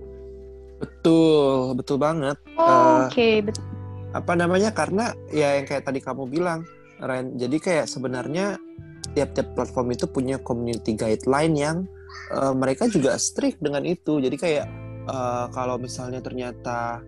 [0.79, 2.39] Betul betul banget.
[2.59, 3.43] Oh, uh, oke okay.
[4.13, 6.69] apa namanya karena ya yang kayak tadi kamu bilang
[7.03, 8.61] Ren jadi kayak sebenarnya
[9.13, 11.77] tiap-tiap platform itu punya community guideline yang
[12.33, 14.19] uh, mereka juga strict dengan itu.
[14.21, 14.67] Jadi kayak
[15.09, 17.05] uh, kalau misalnya ternyata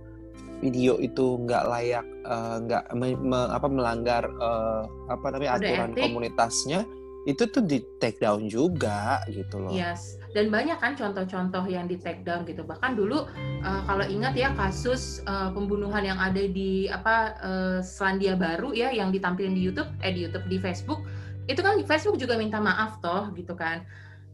[0.63, 6.03] video itu nggak layak, uh, nggak me, me, apa melanggar uh, apa namanya aturan etik.
[6.09, 6.81] komunitasnya,
[7.25, 9.73] itu tuh di take down juga gitu loh.
[9.73, 10.21] Yes.
[10.35, 12.67] Dan banyak kan contoh-contoh yang di take down gitu.
[12.67, 13.25] Bahkan dulu
[13.63, 18.91] uh, kalau ingat ya kasus uh, pembunuhan yang ada di apa uh, Selandia Baru ya
[18.91, 21.07] yang ditampilkan di YouTube, eh di YouTube di Facebook
[21.49, 23.85] itu kan Facebook juga minta maaf toh gitu kan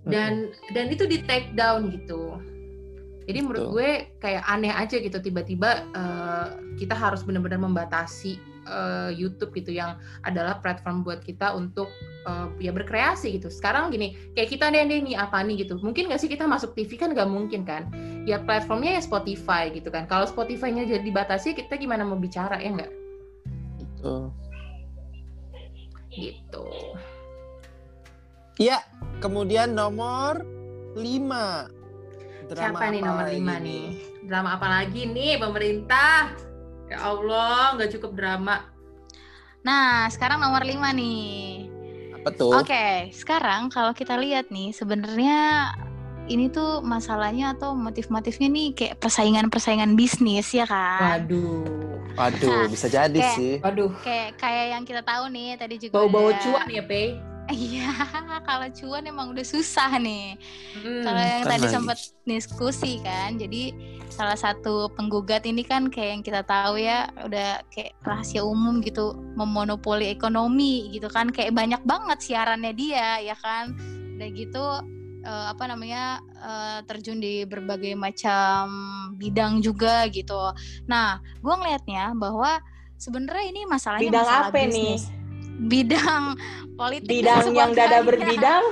[0.06, 0.72] dan mm-hmm.
[0.72, 2.38] dan itu di take down gitu
[3.28, 3.74] jadi menurut Betul.
[3.78, 10.02] gue kayak aneh aja gitu tiba-tiba uh, kita harus benar-benar membatasi uh, YouTube gitu yang
[10.26, 11.86] adalah platform buat kita untuk
[12.26, 13.46] uh, ya berkreasi gitu.
[13.46, 15.78] Sekarang gini, kayak kita deh nih apa nih gitu.
[15.78, 17.86] Mungkin nggak sih kita masuk TV kan nggak mungkin kan?
[18.26, 20.10] Ya platformnya ya Spotify gitu kan.
[20.10, 22.92] Kalau Spotify-nya jadi dibatasi, kita gimana mau bicara ya nggak?
[23.78, 24.34] Betul
[26.12, 26.66] gitu.
[28.60, 28.84] Ya
[29.24, 30.44] kemudian nomor
[30.94, 31.00] 5
[32.50, 33.86] drama siapa nih nomor 5 nih?
[34.30, 36.30] drama apa lagi nih pemerintah?
[36.90, 38.66] Ya Allah nggak cukup drama.
[39.66, 41.66] Nah sekarang nomor 5 nih.
[42.20, 42.52] Apa tuh?
[42.52, 45.72] Oke okay, sekarang kalau kita lihat nih sebenarnya
[46.30, 51.26] ini tuh masalahnya atau motif-motifnya nih kayak persaingan-persaingan bisnis ya kan?
[51.26, 51.99] Waduh.
[52.14, 53.54] Waduh, nah, bisa jadi kayak, sih.
[53.62, 53.92] Waduh.
[54.02, 55.94] Kayak kayak yang kita tahu nih tadi juga.
[56.00, 57.04] Bau-bau cuan ya, Pe.
[57.50, 57.90] Iya,
[58.46, 60.38] kalau cuan emang udah susah nih.
[60.78, 63.74] Hmm, kalau yang tadi sempat diskusi kan, jadi
[64.06, 69.18] salah satu penggugat ini kan kayak yang kita tahu ya, udah kayak rahasia umum gitu,
[69.34, 73.74] memonopoli ekonomi gitu kan, kayak banyak banget siarannya dia ya kan.
[74.14, 74.64] Udah gitu
[75.26, 78.66] uh, apa namanya uh, terjun di berbagai macam
[79.14, 80.38] bidang juga gitu.
[80.88, 82.58] Nah, gue ngelihatnya bahwa
[82.96, 84.74] sebenarnya ini masalahnya bidang masalah apa bisnis.
[84.74, 84.98] nih?
[85.60, 86.22] Bidang
[86.76, 87.08] politik.
[87.08, 88.64] Bidang yang dada berbidang.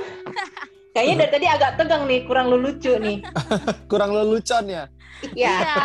[0.93, 3.21] Kayaknya dari tadi agak tegang nih, kurang lucu nih.
[3.91, 4.83] kurang lelucon ya?
[5.37, 5.55] Iya.
[5.61, 5.75] iya.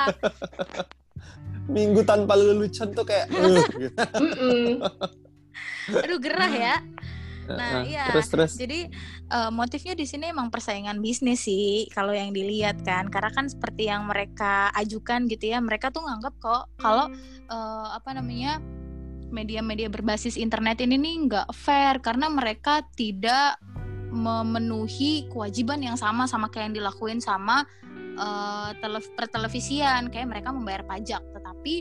[1.77, 3.29] Minggu tanpa lelucon tuh kayak.
[3.33, 4.01] Uh, gitu.
[5.93, 6.75] Aduh gerah ya.
[7.49, 8.09] Nah, iya.
[8.13, 8.53] Terus terus.
[8.57, 8.89] Jadi
[9.29, 13.13] uh, motifnya di sini emang persaingan bisnis sih kalau yang dilihat kan.
[13.13, 17.13] Karena kan seperti yang mereka ajukan gitu ya, mereka tuh nganggap kok kalau
[17.53, 18.61] uh, apa namanya
[19.35, 23.59] media-media berbasis internet ini nih nggak fair karena mereka tidak
[24.15, 27.67] memenuhi kewajiban yang sama sama kayak yang dilakuin sama
[28.15, 28.71] uh,
[29.19, 31.75] pertelevisian kayak mereka membayar pajak tetapi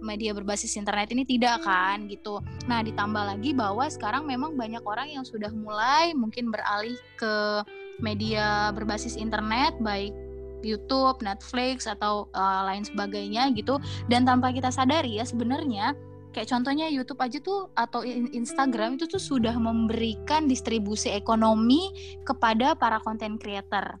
[0.00, 2.40] media berbasis internet ini tidak kan gitu.
[2.66, 7.62] Nah, ditambah lagi bahwa sekarang memang banyak orang yang sudah mulai mungkin beralih ke
[7.98, 10.14] media berbasis internet baik
[10.62, 13.78] YouTube, Netflix atau uh, lain sebagainya gitu
[14.10, 15.94] dan tanpa kita sadari ya sebenarnya
[16.34, 21.90] kayak contohnya YouTube aja tuh atau Instagram itu tuh sudah memberikan distribusi ekonomi
[22.26, 23.98] kepada para konten creator.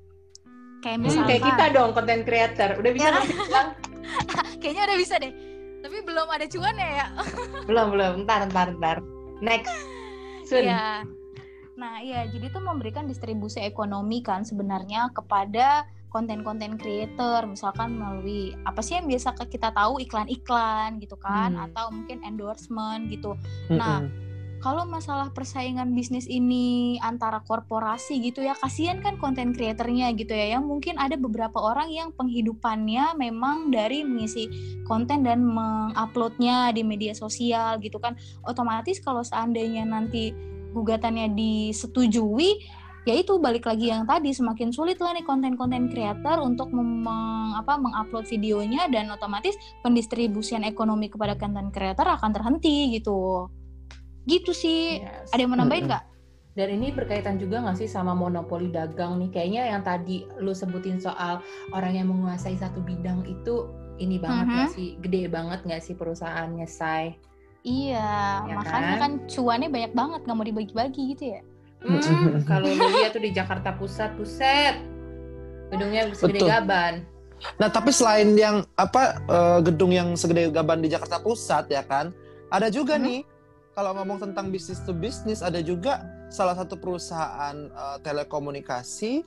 [0.78, 2.70] Kayak misalnya hmm, kayak kita dong konten creator.
[2.78, 3.18] Udah bisa ya,
[3.50, 3.66] kan?
[4.62, 5.32] Kayaknya udah bisa deh.
[5.78, 7.06] Tapi belum ada cuannya ya.
[7.68, 8.12] belum, belum.
[8.26, 8.98] Ntar, ntar, ntar.
[9.38, 9.72] Next.
[10.48, 10.66] Soon.
[10.66, 11.04] Ya.
[11.78, 18.80] Nah, iya, jadi itu memberikan distribusi ekonomi kan sebenarnya kepada konten-konten creator, misalkan melalui apa
[18.80, 21.66] sih yang biasa kita tahu iklan-iklan gitu kan, hmm.
[21.70, 23.36] atau mungkin endorsement gitu.
[23.70, 24.27] Nah, hmm.
[24.58, 30.58] Kalau masalah persaingan bisnis ini antara korporasi gitu ya, kasihan kan konten creatornya gitu ya,
[30.58, 34.50] yang mungkin ada beberapa orang yang penghidupannya memang dari mengisi
[34.84, 40.34] konten dan menguploadnya di media sosial gitu kan, otomatis kalau seandainya nanti
[40.74, 42.60] gugatannya disetujui
[43.08, 47.80] ya itu balik lagi yang tadi semakin sulit lah nih konten-konten kreator untuk meng, apa
[47.80, 53.48] mengupload videonya dan otomatis pendistribusian ekonomi kepada konten kreator akan terhenti gitu
[54.28, 55.32] gitu sih yes.
[55.32, 56.04] ada yang menambahin nggak
[56.58, 60.98] dan ini berkaitan juga nggak sih sama monopoli dagang nih kayaknya yang tadi lu sebutin
[60.98, 61.40] soal
[61.72, 64.76] orang yang menguasai satu bidang itu ini banget nggak uh -huh.
[64.76, 67.16] sih gede banget nggak sih perusahaannya say
[67.66, 69.00] Iya, ya makanya kan?
[69.02, 71.40] kan cuannya banyak banget nggak mau dibagi-bagi gitu ya.
[71.78, 74.74] Hmm, kalau lu lihat tuh di Jakarta Pusat, Pusat,
[75.74, 76.50] gedungnya segede Betul.
[76.50, 76.94] gaban.
[77.62, 82.10] Nah, tapi selain yang apa uh, gedung yang segede gaban di Jakarta Pusat ya kan,
[82.50, 83.04] ada juga hmm.
[83.06, 83.20] nih
[83.78, 86.02] kalau ngomong tentang bisnis to bisnis ada juga
[86.34, 89.22] salah satu perusahaan uh, telekomunikasi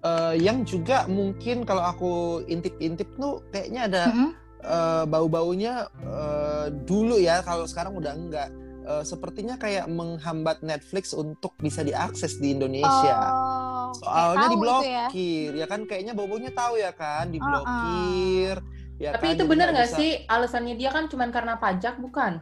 [0.00, 2.12] uh, yang juga mungkin kalau aku
[2.48, 8.48] intip-intip tuh kayaknya ada hmm uh, bau-baunya uh, dulu ya kalau sekarang udah enggak
[8.86, 13.18] uh, sepertinya kayak menghambat Netflix untuk bisa diakses di Indonesia.
[13.30, 14.52] Oh, Soalnya ya?
[14.54, 15.58] diblokir, ya?
[15.62, 18.56] ya kan kayaknya bau-baunya tahu ya kan, diblokir.
[18.58, 18.80] Uh, uh.
[19.02, 19.98] Ya Tapi kan, itu benar nggak bisa...
[19.98, 22.38] sih alasannya dia kan cuma karena pajak bukan?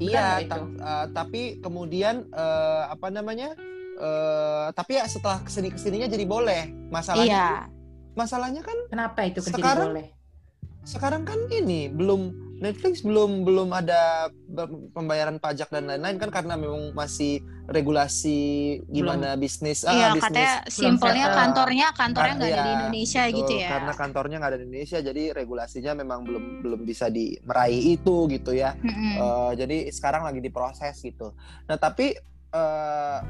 [0.00, 3.52] Iya, ta uh, tapi kemudian uh, apa namanya?
[4.00, 6.72] Uh, tapi ya setelah ke sini ke sininya jadi boleh.
[6.88, 7.48] Masalahnya, iya.
[8.16, 10.08] masalahnya kan kenapa itu sekarang, boleh?
[10.88, 14.28] sekarang kan ini belum Netflix belum belum ada
[14.92, 17.40] pembayaran pajak dan lain-lain kan karena memang masih
[17.72, 19.42] regulasi gimana belum.
[19.42, 23.52] bisnis iya, ah, bisnis katanya simpelnya kantornya kantornya nggak ada di iya, Indonesia betul, gitu
[23.56, 27.96] ya karena kantornya nggak ada di Indonesia jadi regulasinya memang belum belum bisa di meraih
[27.96, 29.14] itu gitu ya mm-hmm.
[29.16, 31.32] uh, jadi sekarang lagi diproses gitu
[31.64, 32.12] nah tapi
[32.52, 33.24] uh,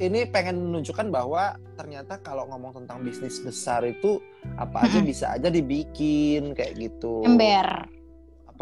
[0.00, 4.18] ini pengen menunjukkan bahwa ternyata kalau ngomong tentang bisnis besar itu
[4.56, 7.22] apa aja bisa aja dibikin kayak gitu.
[7.22, 7.91] Ember.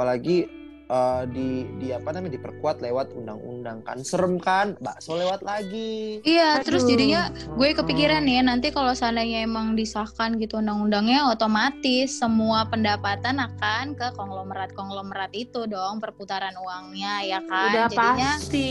[0.01, 0.49] Apalagi
[0.90, 3.87] uh, di di apa namanya diperkuat lewat undang-undang.
[3.87, 4.74] Kan serem kan?
[4.83, 6.18] Bakso lewat lagi.
[6.26, 6.66] Iya Aduh.
[6.66, 13.38] terus jadinya gue kepikiran nih nanti kalau seandainya emang disahkan gitu undang-undangnya otomatis semua pendapatan
[13.38, 17.70] akan ke konglomerat konglomerat itu dong perputaran uangnya ya kan?
[17.70, 18.70] Udah jadinya pasti.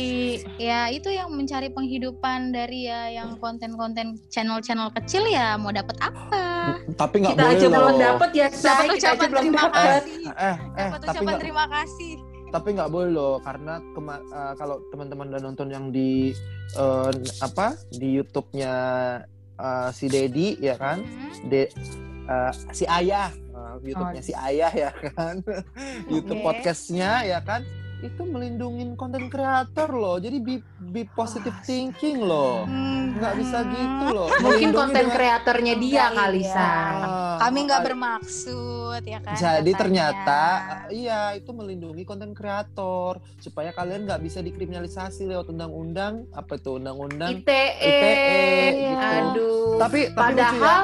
[0.59, 6.75] ya itu yang mencari penghidupan dari ya yang konten-konten channel-channel kecil ya mau dapat apa?
[6.99, 7.77] Tapi nggak boleh aja loh.
[7.79, 12.08] belum dapat ya saya kita aja belum dapat eh, eh, eh, tapi gak, terima kasih
[12.49, 16.33] tapi nggak boleh loh karena uh, kalau teman-teman udah nonton yang di
[16.77, 18.73] uh, apa di YouTube-nya
[19.57, 21.01] uh, si Dedi ya kan?
[21.05, 21.49] Hmm.
[21.49, 21.69] De,
[22.25, 23.29] uh, si Ayah.
[23.53, 24.27] Uh, YouTube-nya oh.
[24.27, 25.41] si Ayah ya kan?
[26.11, 27.63] YouTube podcastnya ya kan
[27.99, 30.15] itu melindungi konten kreator loh.
[30.23, 32.63] Jadi be, be positive oh, thinking loh.
[32.63, 33.19] Hmm.
[33.19, 34.29] Nggak bisa gitu loh.
[34.39, 36.53] Mungkin konten kreatornya dia kali ya.
[36.55, 36.71] sa.
[37.43, 39.35] Kami nggak bermaksud ya kan.
[39.35, 39.79] Jadi katanya.
[39.83, 40.43] ternyata
[40.91, 47.43] iya itu melindungi konten kreator supaya kalian nggak bisa dikriminalisasi lewat undang-undang apa itu undang-undang
[47.43, 47.63] ITE.
[47.83, 48.39] ITE
[48.79, 48.95] gitu.
[48.95, 49.75] Aduh.
[49.75, 50.77] Tapi tapi padahal lucu ya.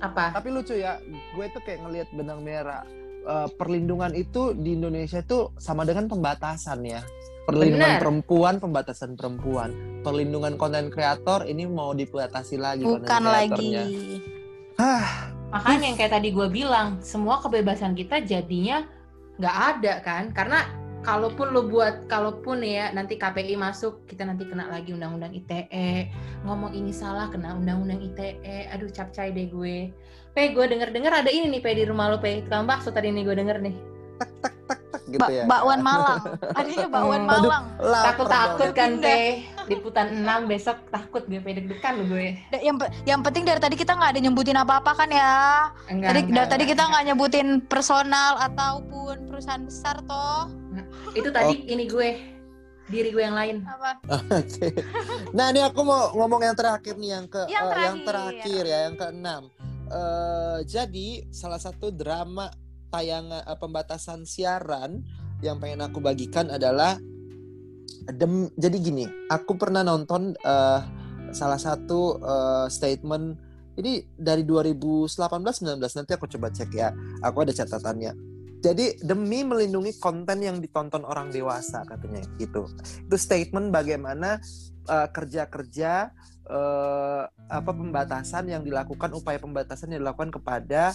[0.00, 0.24] apa?
[0.32, 0.92] Tapi lucu ya.
[1.36, 2.84] Gue tuh kayak ngelihat benang merah
[3.26, 7.02] uh, perlindungan itu di Indonesia itu sama dengan pembatasan ya.
[7.46, 8.02] Perlindungan Bener.
[8.02, 9.70] perempuan, pembatasan perempuan.
[10.02, 13.74] Perlindungan konten kreator ini mau dibatasi lagi Bukan lagi.
[14.78, 15.30] Hah.
[15.54, 18.82] Makanya yang kayak tadi gue bilang, semua kebebasan kita jadinya
[19.38, 20.34] nggak ada kan?
[20.34, 20.66] Karena
[21.06, 26.10] kalaupun lo buat kalaupun ya nanti KPI masuk kita nanti kena lagi undang-undang ITE
[26.42, 29.94] ngomong ini salah kena undang-undang ITE aduh capcay deh gue
[30.36, 33.08] Pe gue denger denger ada ini nih Pe di rumah lo Pe tukang bakso tadi
[33.08, 33.74] nih gue denger nih
[34.20, 36.20] tak tak tak tak gitu ba ya bakwan Malang
[36.52, 42.04] adanya bakwan Malang takut takut kan Pe liputan 6 besok takut gue Pe deg-degan lo
[42.12, 42.76] gue yang
[43.08, 45.32] yang penting dari tadi kita nggak ada nyebutin apa-apa kan ya
[45.88, 50.52] enggak, tadi enggak, dari enggak, tadi kita nggak nyebutin personal ataupun perusahaan besar toh
[51.16, 51.72] itu tadi oh.
[51.72, 52.36] ini gue
[52.86, 53.66] diri gue yang lain.
[53.66, 53.98] Apa?
[54.14, 54.70] Oke.
[54.70, 54.70] Okay.
[55.34, 57.86] Nah ini aku mau ngomong yang terakhir nih yang ke yang, uh, terakhir.
[57.86, 59.42] yang terakhir ya yang keenam.
[59.90, 62.50] Uh, jadi salah satu drama
[62.90, 65.02] tayangan uh, pembatasan siaran
[65.44, 66.96] yang pengen aku bagikan adalah
[68.06, 70.80] dem jadi gini aku pernah nonton uh,
[71.34, 73.36] salah satu uh, statement
[73.76, 76.88] ini dari 2018-19 nanti aku coba cek ya
[77.20, 78.12] aku ada catatannya.
[78.64, 82.64] Jadi demi melindungi konten yang ditonton orang dewasa katanya gitu.
[83.04, 84.40] Itu statement bagaimana
[84.88, 86.35] kerja-kerja uh,
[87.46, 90.94] apa pembatasan yang dilakukan upaya pembatasan yang dilakukan kepada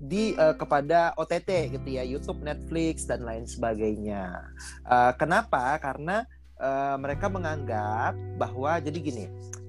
[0.00, 4.32] di uh, kepada OTT gitu ya YouTube, Netflix dan lain sebagainya.
[4.88, 5.76] Uh, kenapa?
[5.76, 6.24] Karena
[6.56, 9.24] uh, mereka menganggap bahwa jadi gini,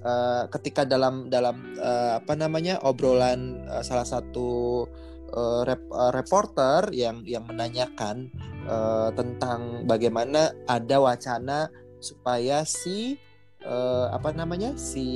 [0.08, 4.88] uh, ketika dalam dalam uh, apa namanya obrolan uh, salah satu
[5.36, 8.32] uh, rep, uh, reporter yang yang menanyakan
[8.72, 11.68] uh, tentang bagaimana ada wacana
[12.00, 13.20] supaya si
[13.66, 15.08] uh, apa namanya si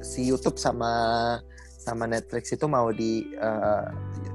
[0.00, 0.92] si YouTube sama
[1.86, 3.86] sama Netflix itu mau di uh,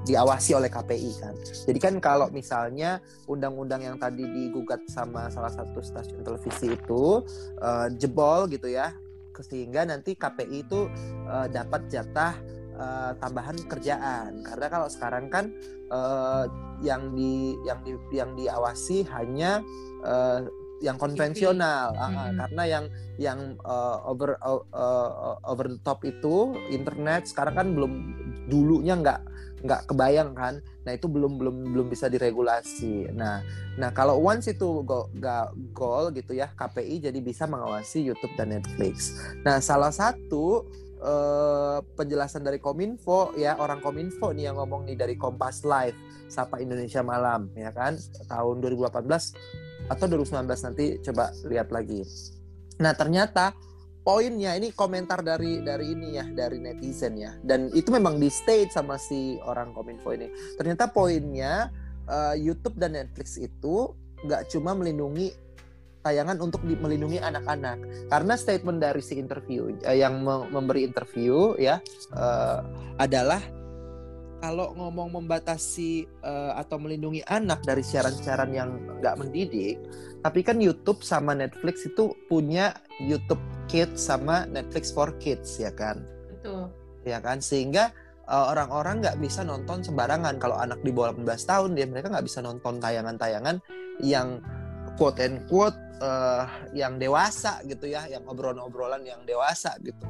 [0.07, 1.35] diawasi oleh KPI kan.
[1.67, 7.21] Jadi kan kalau misalnya undang-undang yang tadi digugat sama salah satu stasiun televisi itu
[7.59, 8.95] uh, jebol gitu ya,
[9.43, 10.87] sehingga nanti KPI itu
[11.27, 12.39] uh, dapat jatah
[12.79, 14.41] uh, tambahan kerjaan.
[14.47, 15.51] Karena kalau sekarang kan
[15.91, 16.47] uh,
[16.79, 19.61] yang di yang di yang diawasi hanya
[20.07, 20.47] uh,
[20.81, 21.93] yang konvensional.
[21.93, 22.37] uh, hmm.
[22.41, 22.85] karena yang
[23.21, 27.93] yang uh, over uh, uh, over the top itu internet sekarang kan belum
[28.49, 29.21] dulunya nggak
[29.61, 30.57] nggak kebayang kan?
[30.83, 33.13] Nah itu belum belum belum bisa diregulasi.
[33.13, 33.45] Nah
[33.77, 38.57] nah kalau once itu go, go, goal gitu ya KPI jadi bisa mengawasi YouTube dan
[38.57, 39.21] Netflix.
[39.45, 40.65] Nah salah satu
[41.01, 46.57] uh, penjelasan dari Kominfo ya orang Kominfo nih yang ngomong nih dari Kompas Live Sapa
[46.57, 48.01] Indonesia Malam ya kan?
[48.25, 49.61] Tahun 2018
[49.91, 52.07] atau 2019 nanti coba lihat lagi.
[52.79, 53.51] Nah ternyata
[54.01, 58.71] poinnya ini komentar dari dari ini ya dari netizen ya dan itu memang di state
[58.71, 60.31] sama si orang kominfo ini.
[60.55, 61.67] Ternyata poinnya
[62.07, 63.91] uh, YouTube dan Netflix itu
[64.23, 65.33] nggak cuma melindungi
[66.01, 71.53] tayangan untuk di, melindungi anak-anak karena statement dari si interview uh, yang me memberi interview
[71.61, 71.77] ya
[72.17, 72.65] uh,
[72.97, 73.41] adalah
[74.41, 79.77] kalau ngomong membatasi uh, atau melindungi anak dari siaran-siaran yang nggak mendidik,
[80.25, 86.01] tapi kan YouTube sama Netflix itu punya YouTube Kids sama Netflix for Kids ya kan?
[86.25, 86.73] Betul.
[87.05, 87.93] Ya kan, sehingga
[88.25, 90.41] uh, orang-orang nggak bisa nonton sembarangan.
[90.41, 93.61] Kalau anak di bawah 18 tahun, dia mereka nggak bisa nonton tayangan-tayangan
[94.01, 94.41] yang
[94.97, 100.01] quote and quote uh, yang dewasa gitu ya, yang obrolan-obrolan yang dewasa gitu.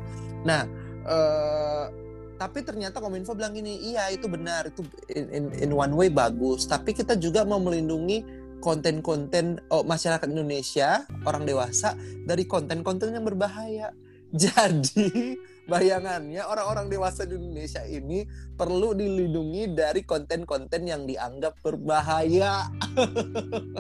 [0.48, 0.63] Nah.
[1.02, 2.11] Uh,
[2.41, 4.82] tapi ternyata kominfo bilang ini iya itu benar itu
[5.13, 6.65] in, in, in one way bagus.
[6.65, 8.25] Tapi kita juga mau melindungi
[8.58, 11.93] konten-konten oh, masyarakat Indonesia orang dewasa
[12.25, 13.93] dari konten-konten yang berbahaya.
[14.34, 15.38] Jadi
[15.69, 18.26] bayangannya orang-orang dewasa di Indonesia ini
[18.58, 22.67] perlu dilindungi dari konten-konten yang dianggap berbahaya.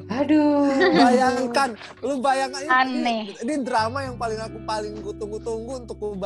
[0.09, 0.71] Aduh.
[0.93, 3.33] Bayangkan, lu bayangkan Aneh.
[3.33, 6.17] Ini, ini drama yang paling aku paling tunggu-tunggu untuk gue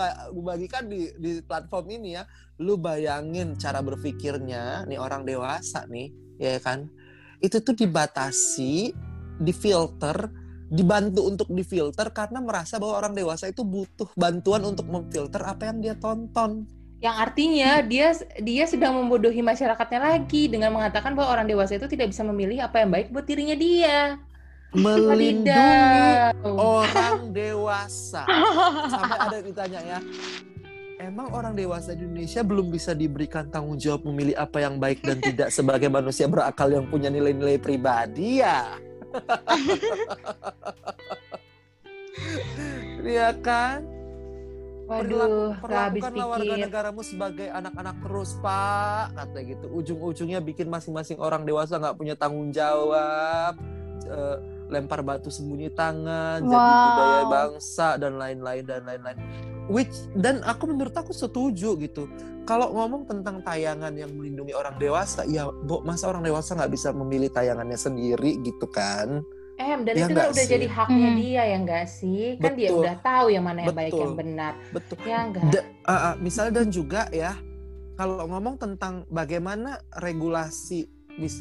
[0.44, 2.24] bagikan di di platform ini ya.
[2.62, 6.88] Lu bayangin cara berpikirnya nih orang dewasa nih, ya kan?
[7.44, 8.96] Itu tuh dibatasi,
[9.44, 10.32] difilter
[10.70, 15.78] dibantu untuk difilter karena merasa bahwa orang dewasa itu butuh bantuan untuk memfilter apa yang
[15.82, 16.66] dia tonton.
[17.04, 22.10] Yang artinya dia dia sedang membodohi masyarakatnya lagi dengan mengatakan bahwa orang dewasa itu tidak
[22.10, 24.18] bisa memilih apa yang baik buat dirinya dia.
[24.76, 28.26] Melindungi orang dewasa.
[28.92, 30.00] Sampai ada ditanya ya,
[31.00, 35.22] emang orang dewasa di Indonesia belum bisa diberikan tanggung jawab memilih apa yang baik dan
[35.22, 38.76] tidak sebagai manusia berakal yang punya nilai-nilai pribadi ya?
[43.06, 43.86] Iya kan?
[44.86, 49.18] Waduh, perlakukanlah warga negaramu sebagai anak-anak terus, Pak.
[49.18, 49.66] Kata gitu.
[49.74, 53.58] Ujung-ujungnya bikin masing-masing orang dewasa nggak punya tanggung jawab.
[54.06, 54.38] Uh,
[54.70, 56.50] lempar batu sembunyi tangan, wow.
[56.50, 59.18] jadi budaya bangsa dan lain-lain dan lain-lain.
[59.66, 62.06] Which dan aku menurut aku setuju gitu
[62.46, 66.94] kalau ngomong tentang tayangan yang melindungi orang dewasa, ya bo, masa orang dewasa nggak bisa
[66.94, 69.26] memilih tayangannya sendiri gitu kan?
[69.58, 70.52] Em, dan ya itu kan udah sih?
[70.52, 71.18] jadi haknya hmm.
[71.18, 72.24] dia ya enggak sih?
[72.38, 72.60] Kan Betul.
[72.62, 73.82] dia udah tahu yang mana yang Betul.
[73.82, 74.54] baik yang benar.
[74.70, 74.98] Betul.
[75.10, 75.44] Ya enggak.
[75.50, 77.34] Da, uh, uh, misalnya dan juga ya,
[77.98, 80.86] kalau ngomong tentang bagaimana regulasi,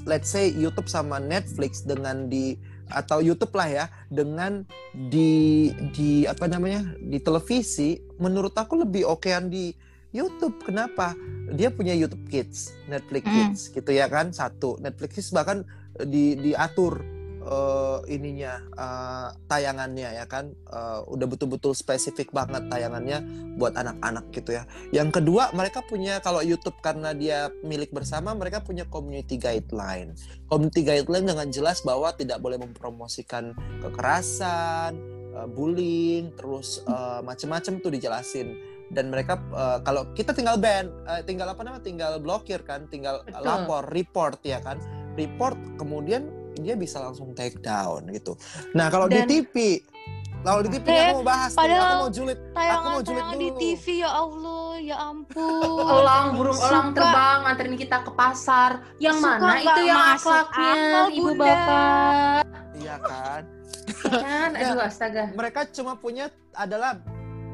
[0.08, 2.56] let's say YouTube sama Netflix dengan di
[2.92, 9.48] atau YouTube lah ya dengan di di apa namanya di televisi menurut aku lebih okean
[9.48, 9.72] di
[10.14, 10.62] YouTube.
[10.62, 11.18] Kenapa?
[11.50, 13.34] Dia punya YouTube Kids, Netflix mm.
[13.34, 14.30] Kids gitu ya kan.
[14.30, 15.66] Satu, Netflix Kids bahkan
[16.06, 17.02] di diatur
[17.44, 23.22] uh, ininya uh, tayangannya ya kan uh, udah betul-betul spesifik banget tayangannya
[23.60, 24.64] buat anak-anak gitu ya.
[24.90, 30.16] Yang kedua mereka punya kalau YouTube karena dia milik bersama mereka punya community guideline.
[30.48, 33.52] Community guideline dengan jelas bahwa tidak boleh mempromosikan
[33.84, 34.96] kekerasan,
[35.36, 41.24] uh, bullying, terus uh, macem-macem tuh dijelasin dan mereka uh, kalau kita tinggal ban uh,
[41.24, 43.42] tinggal apa namanya tinggal blokir kan tinggal Betul.
[43.42, 44.76] lapor report ya kan
[45.16, 48.38] report kemudian dia bisa langsung take down gitu.
[48.76, 49.82] Nah kalau di TV,
[50.44, 53.40] kalau di TV eh, aku mau bahas, nih, aku mau julid, aku mau julid dulu.
[53.40, 55.80] di TV ya Allah, ya ampun.
[55.80, 58.70] Elang burung elang terbang nganterin kita ke pasar.
[59.00, 60.74] Yang Suka mana itu yang akhlaknya,
[61.16, 62.42] ibu bapak?
[62.76, 63.42] Iya kan.
[64.04, 65.32] kan, aduh astaga.
[65.32, 67.00] Mereka cuma punya adalah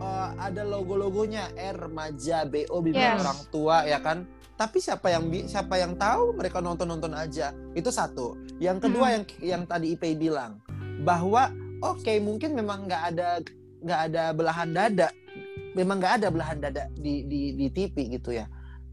[0.00, 3.22] uh, ada logo-logonya R remaja BO bimbingan yes.
[3.22, 4.24] orang tua ya kan
[4.60, 7.56] tapi siapa yang siapa yang tahu mereka nonton-nonton aja.
[7.72, 8.36] Itu satu.
[8.60, 9.14] Yang kedua hmm.
[9.16, 10.60] yang yang tadi IP bilang
[11.00, 11.48] bahwa
[11.80, 13.40] oke okay, mungkin memang nggak ada
[13.80, 15.08] nggak ada belahan dada.
[15.72, 18.44] Memang nggak ada belahan dada di di di TV gitu ya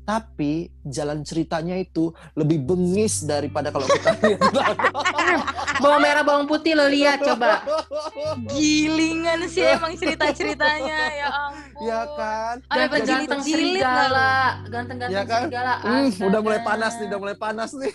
[0.08, 4.40] tapi jalan ceritanya itu lebih bengis daripada kalau kita lihat.
[5.84, 7.60] Bawang merah bawang putih lo lihat coba.
[8.48, 11.84] Gilingan sih emang cerita ceritanya ya ampun.
[11.84, 12.56] Ya kan?
[12.72, 15.42] Ada ganteng serigala ganteng ganteng ya kan?
[15.44, 17.94] serigala hmm, udah mulai panas nih udah mulai panas nih.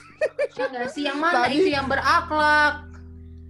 [0.53, 2.93] Ya sih yang mana Tadi, itu yang berakhlak?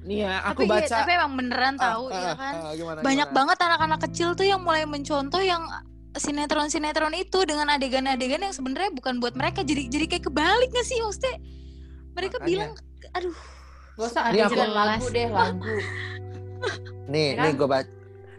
[0.06, 0.96] Nih ya, aku tapi, baca.
[1.02, 2.54] Tapi emang beneran ah, tahu ah, ya kan.
[2.54, 3.38] Ah, gimana, Banyak gimana?
[3.42, 5.62] banget anak-anak kecil tuh yang mulai mencontoh yang
[6.16, 9.64] sinetron-sinetron itu dengan adegan-adegan yang sebenarnya bukan buat mereka.
[9.64, 11.36] Jadi jadi kayak kebalik gak sih maksudnya
[12.12, 12.48] mereka Makanya.
[12.48, 12.70] bilang
[13.16, 13.38] aduh.
[13.92, 14.56] Gak usah ada aku...
[14.56, 15.64] lagu deh lagu.
[17.12, 17.42] Nih ya kan?
[17.44, 17.90] nih gue baca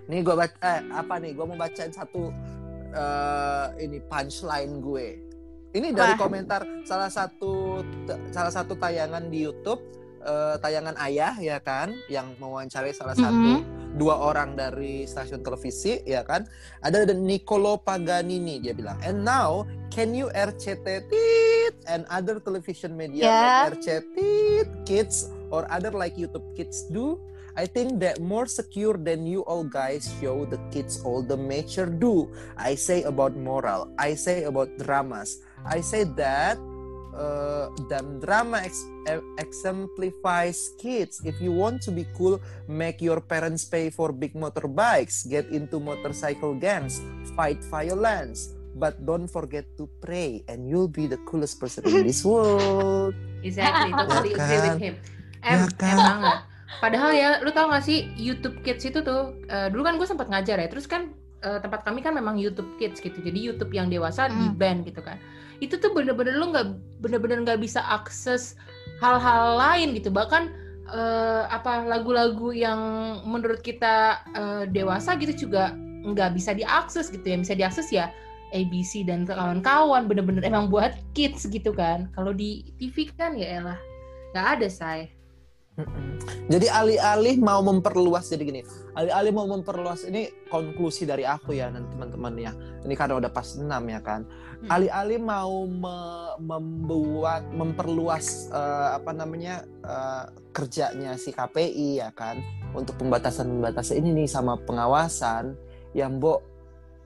[0.03, 1.31] nih gue baca eh, apa nih?
[1.35, 2.31] Gue mau bacain satu
[2.95, 5.07] uh, ini punchline gue.
[5.73, 6.19] Ini dari Wah.
[6.21, 7.81] komentar salah satu
[8.31, 9.81] salah satu tayangan di YouTube
[10.23, 11.91] uh, tayangan ayah ya kan?
[12.07, 13.35] Yang mewawancarai salah satu.
[13.35, 16.49] Mm -hmm dua orang dari stasiun televisi ya kan
[16.81, 19.63] ada Nicolo Paganini dia bilang and now
[19.93, 21.13] can you RCT
[21.85, 23.69] and other television media yeah.
[23.69, 24.17] like RCT
[24.83, 27.21] Kids or other like YouTube Kids do
[27.53, 31.85] I think that more secure than you all guys show the kids all the mature
[31.85, 32.33] do.
[32.57, 33.93] I say about moral.
[34.01, 35.37] I say about dramas.
[35.61, 36.57] I say that
[37.17, 38.85] uh, dan drama ex
[39.37, 41.21] exemplifies kids.
[41.23, 45.79] If you want to be cool, make your parents pay for big motorbikes, get into
[45.79, 47.01] motorcycle gangs,
[47.37, 52.25] fight violence, but don't forget to pray, and you'll be the coolest person in this
[52.25, 53.13] world.
[53.43, 54.95] Exactly, totally ya agree with him.
[55.43, 55.91] Em, ya kan?
[55.91, 56.37] em banget.
[56.79, 60.31] Padahal ya, lu tau gak sih YouTube Kids itu tuh, uh, dulu kan gue sempat
[60.31, 61.11] ngajar ya, terus kan
[61.43, 64.33] uh, tempat kami kan memang YouTube Kids gitu, jadi YouTube yang dewasa hmm.
[64.33, 65.19] di band gitu kan
[65.63, 66.67] itu tuh bener-bener lo nggak
[66.99, 68.59] bener-bener nggak bisa akses
[68.99, 70.11] hal-hal lain gitu.
[70.11, 70.51] Bahkan
[70.91, 72.79] uh, apa lagu-lagu yang
[73.23, 75.71] menurut kita uh, dewasa gitu juga
[76.03, 77.37] nggak bisa diakses gitu ya.
[77.39, 78.11] Bisa diakses ya
[78.51, 80.11] ABC dan kawan-kawan.
[80.11, 82.11] Bener-bener emang buat kids gitu kan.
[82.11, 83.79] Kalau di TV kan ya elah
[84.33, 85.12] nggak ada say
[86.53, 88.61] jadi alih-alih mau memperluas jadi gini,
[88.93, 92.51] alih-alih mau memperluas ini konklusi dari aku ya nanti teman-teman ya.
[92.85, 94.21] Ini karena udah pas 6 ya kan.
[94.21, 94.69] Hmm.
[94.69, 95.97] Alih-alih mau me
[96.37, 102.41] membuat memperluas uh, apa namanya uh, kerjanya si KPI ya kan
[102.73, 105.57] untuk pembatasan-pembatasan ini nih sama pengawasan
[105.93, 106.41] yang Mbok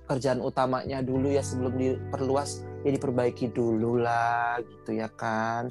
[0.08, 5.68] kerjaan utamanya dulu ya sebelum diperluas ya diperbaiki dulu lah gitu ya kan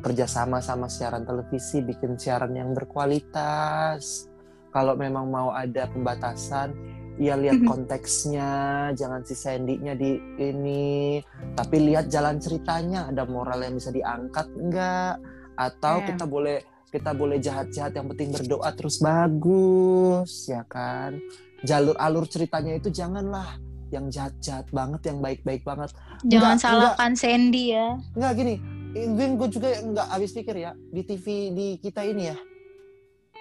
[0.00, 4.26] kerjasama sama siaran televisi bikin siaran yang berkualitas.
[4.70, 6.72] Kalau memang mau ada pembatasan
[7.20, 8.50] ya lihat konteksnya
[8.96, 11.20] jangan si Sandy-nya di ini.
[11.54, 15.20] Tapi lihat jalan ceritanya ada moral yang bisa diangkat enggak
[15.60, 16.06] atau yeah.
[16.08, 16.58] kita boleh
[16.90, 21.20] kita boleh jahat-jahat yang penting berdoa terus bagus ya kan?
[21.60, 25.90] Jalur alur ceritanya itu janganlah yang jahat-jahat banget yang baik-baik banget.
[26.24, 27.88] Jangan enggak, salahkan enggak, Sandy ya.
[28.14, 32.36] Enggak gini Gue gue juga nggak habis pikir ya di TV di kita ini ya.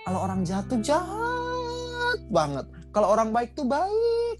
[0.06, 2.66] Kalau orang jahat tuh jahat banget.
[2.94, 4.38] Kalau orang baik tuh baik.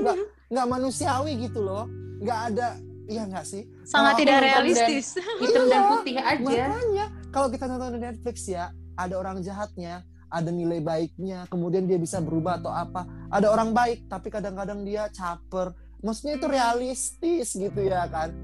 [0.00, 0.16] nggak
[0.52, 1.84] nggak manusiawi gitu loh.
[2.20, 2.68] Nggak ada
[3.06, 3.62] Iya nggak sih?
[3.86, 5.14] Sangat tidak realistis.
[5.42, 6.42] hitam dan putih aja.
[6.42, 12.02] Makanya kalau kita nonton di Netflix ya, ada orang jahatnya, ada nilai baiknya, kemudian dia
[12.02, 13.06] bisa berubah atau apa.
[13.30, 15.70] Ada orang baik, tapi kadang-kadang dia caper.
[16.02, 18.34] Maksudnya itu realistis gitu ya kan?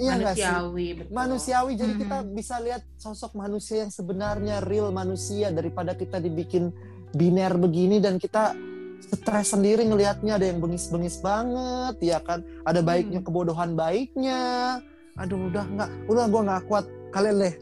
[0.00, 1.12] Iya manusiawi, betul.
[1.12, 2.02] Manusiawi, jadi mm-hmm.
[2.08, 6.72] kita bisa lihat sosok manusia yang sebenarnya real manusia daripada kita dibikin
[7.12, 8.56] biner begini dan kita
[9.04, 13.26] stres sendiri ngelihatnya ada yang bengis-bengis banget ya kan ada baiknya hmm.
[13.26, 14.78] kebodohan baiknya
[15.18, 17.54] aduh udah nggak udah gue nggak kuat kalian deh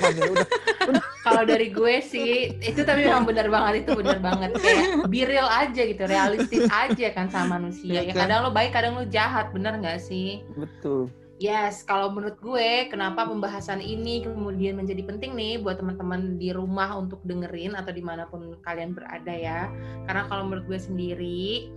[0.00, 0.46] udah, udah.
[0.80, 5.20] kalau kalau dari gue sih itu tapi memang benar banget itu benar banget kayak be
[5.28, 8.24] real aja gitu realistis aja kan sama manusia ya, ya kan?
[8.24, 13.24] kadang lo baik kadang lo jahat bener nggak sih betul Yes, kalau menurut gue, kenapa
[13.24, 18.28] pembahasan ini kemudian menjadi penting nih buat teman-teman di rumah untuk dengerin atau di mana
[18.28, 19.72] pun kalian berada ya.
[20.04, 21.72] Karena kalau menurut gue sendiri,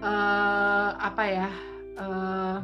[0.00, 1.50] uh, apa ya?
[2.00, 2.58] Uh,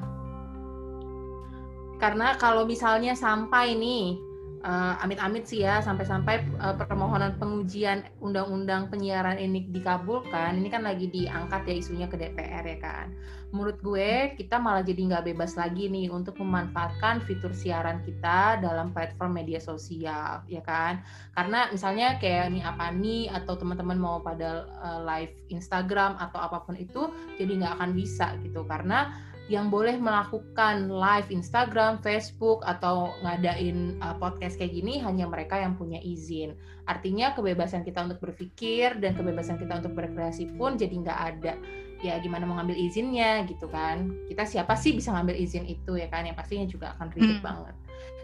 [2.00, 4.16] karena kalau misalnya sampai nih
[4.60, 11.64] amit-amit sih ya sampai-sampai uh, permohonan pengujian undang-undang penyiaran ini dikabulkan ini kan lagi diangkat
[11.64, 13.06] ya isunya ke DPR ya kan.
[13.50, 18.92] Menurut gue kita malah jadi nggak bebas lagi nih untuk memanfaatkan fitur siaran kita dalam
[18.92, 21.00] platform media sosial ya kan.
[21.32, 26.62] Karena misalnya kayak nih apa nih atau teman-teman mau pada uh, live Instagram atau apa
[26.68, 27.08] pun itu
[27.40, 28.62] jadi nggak akan bisa gitu.
[28.68, 35.58] Karena yang boleh melakukan live Instagram, Facebook, atau ngadain uh, podcast kayak gini hanya mereka
[35.58, 36.54] yang punya izin.
[36.86, 41.58] Artinya kebebasan kita untuk berpikir dan kebebasan kita untuk berkreasi pun jadi nggak ada.
[42.00, 44.14] Ya gimana mau ngambil izinnya gitu kan?
[44.30, 46.30] Kita siapa sih bisa ngambil izin itu ya kan?
[46.30, 47.44] Yang pastinya juga akan ribet hmm.
[47.44, 47.74] banget.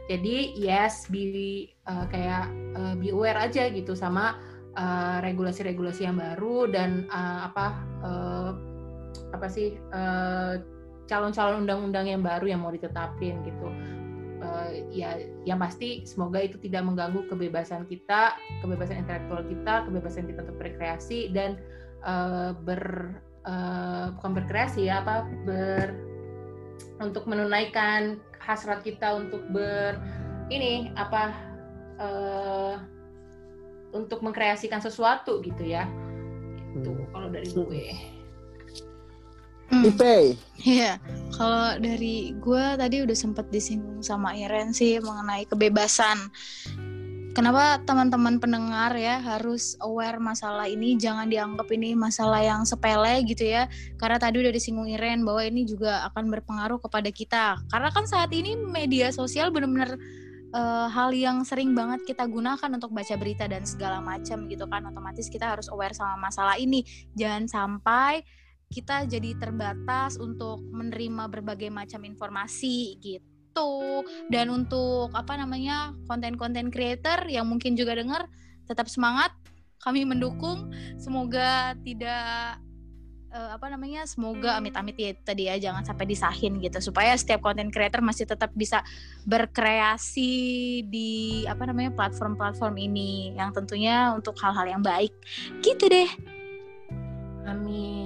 [0.06, 1.26] Jadi yes, be
[1.90, 4.38] uh, kayak uh, be aware aja gitu sama
[5.24, 7.66] regulasi-regulasi uh, yang baru dan uh, apa
[8.04, 8.50] uh,
[9.32, 10.60] apa sih uh,
[11.06, 13.68] calon-calon undang-undang yang baru yang mau ditetapin gitu.
[14.36, 15.16] Uh, ya
[15.48, 21.32] yang pasti semoga itu tidak mengganggu kebebasan kita kebebasan intelektual kita kebebasan kita untuk berkreasi
[21.32, 21.56] dan
[22.04, 23.16] uh, ber
[23.48, 25.96] uh, bukan berkreasi ya apa ber
[27.00, 29.96] untuk menunaikan hasrat kita untuk ber
[30.52, 31.32] ini apa
[31.96, 32.76] uh,
[33.96, 35.88] untuk mengkreasikan sesuatu gitu ya.
[36.76, 37.08] Itu hmm.
[37.10, 37.84] kalau dari gue
[39.66, 39.82] Hmm.
[39.82, 40.38] Ipe.
[40.62, 41.02] Iya,
[41.34, 46.30] kalau dari gue tadi udah sempat disinggung sama Iren sih mengenai kebebasan.
[47.36, 53.44] Kenapa teman-teman pendengar ya harus aware masalah ini, jangan dianggap ini masalah yang sepele gitu
[53.44, 53.68] ya.
[54.00, 57.60] Karena tadi udah disinggung Iren bahwa ini juga akan berpengaruh kepada kita.
[57.68, 60.00] Karena kan saat ini media sosial benar-benar
[60.56, 64.88] uh, hal yang sering banget kita gunakan untuk baca berita dan segala macam gitu kan.
[64.88, 66.88] Otomatis kita harus aware sama masalah ini.
[67.12, 68.24] Jangan sampai
[68.70, 74.02] kita jadi terbatas untuk menerima berbagai macam informasi gitu.
[74.28, 78.26] Dan untuk apa namanya konten-konten creator yang mungkin juga dengar
[78.66, 79.32] tetap semangat.
[79.80, 80.74] Kami mendukung.
[80.98, 82.58] Semoga tidak
[83.30, 86.82] uh, apa namanya semoga amit-amit ya tadi ya jangan sampai disahin gitu.
[86.82, 88.82] Supaya setiap konten creator masih tetap bisa
[89.24, 93.38] berkreasi di apa namanya platform-platform ini.
[93.38, 95.14] Yang tentunya untuk hal-hal yang baik.
[95.62, 96.10] Gitu deh.
[97.46, 97.96] Amin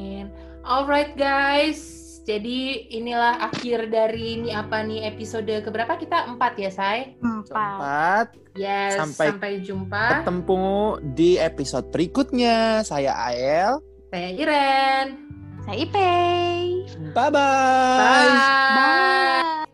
[0.60, 1.80] Alright guys,
[2.28, 7.16] jadi inilah akhir dari ini apa nih episode keberapa kita empat ya say?
[7.24, 8.36] Empat.
[8.54, 9.00] Yes.
[9.00, 10.20] Sampai, sampai jumpa.
[10.20, 12.84] Ketemu di episode berikutnya.
[12.84, 13.80] Saya Ael.
[14.12, 15.06] Saya Iren.
[15.64, 16.84] Saya Ipei.
[17.16, 17.96] Bye bye.
[17.96, 18.32] Bye.
[18.76, 19.69] bye.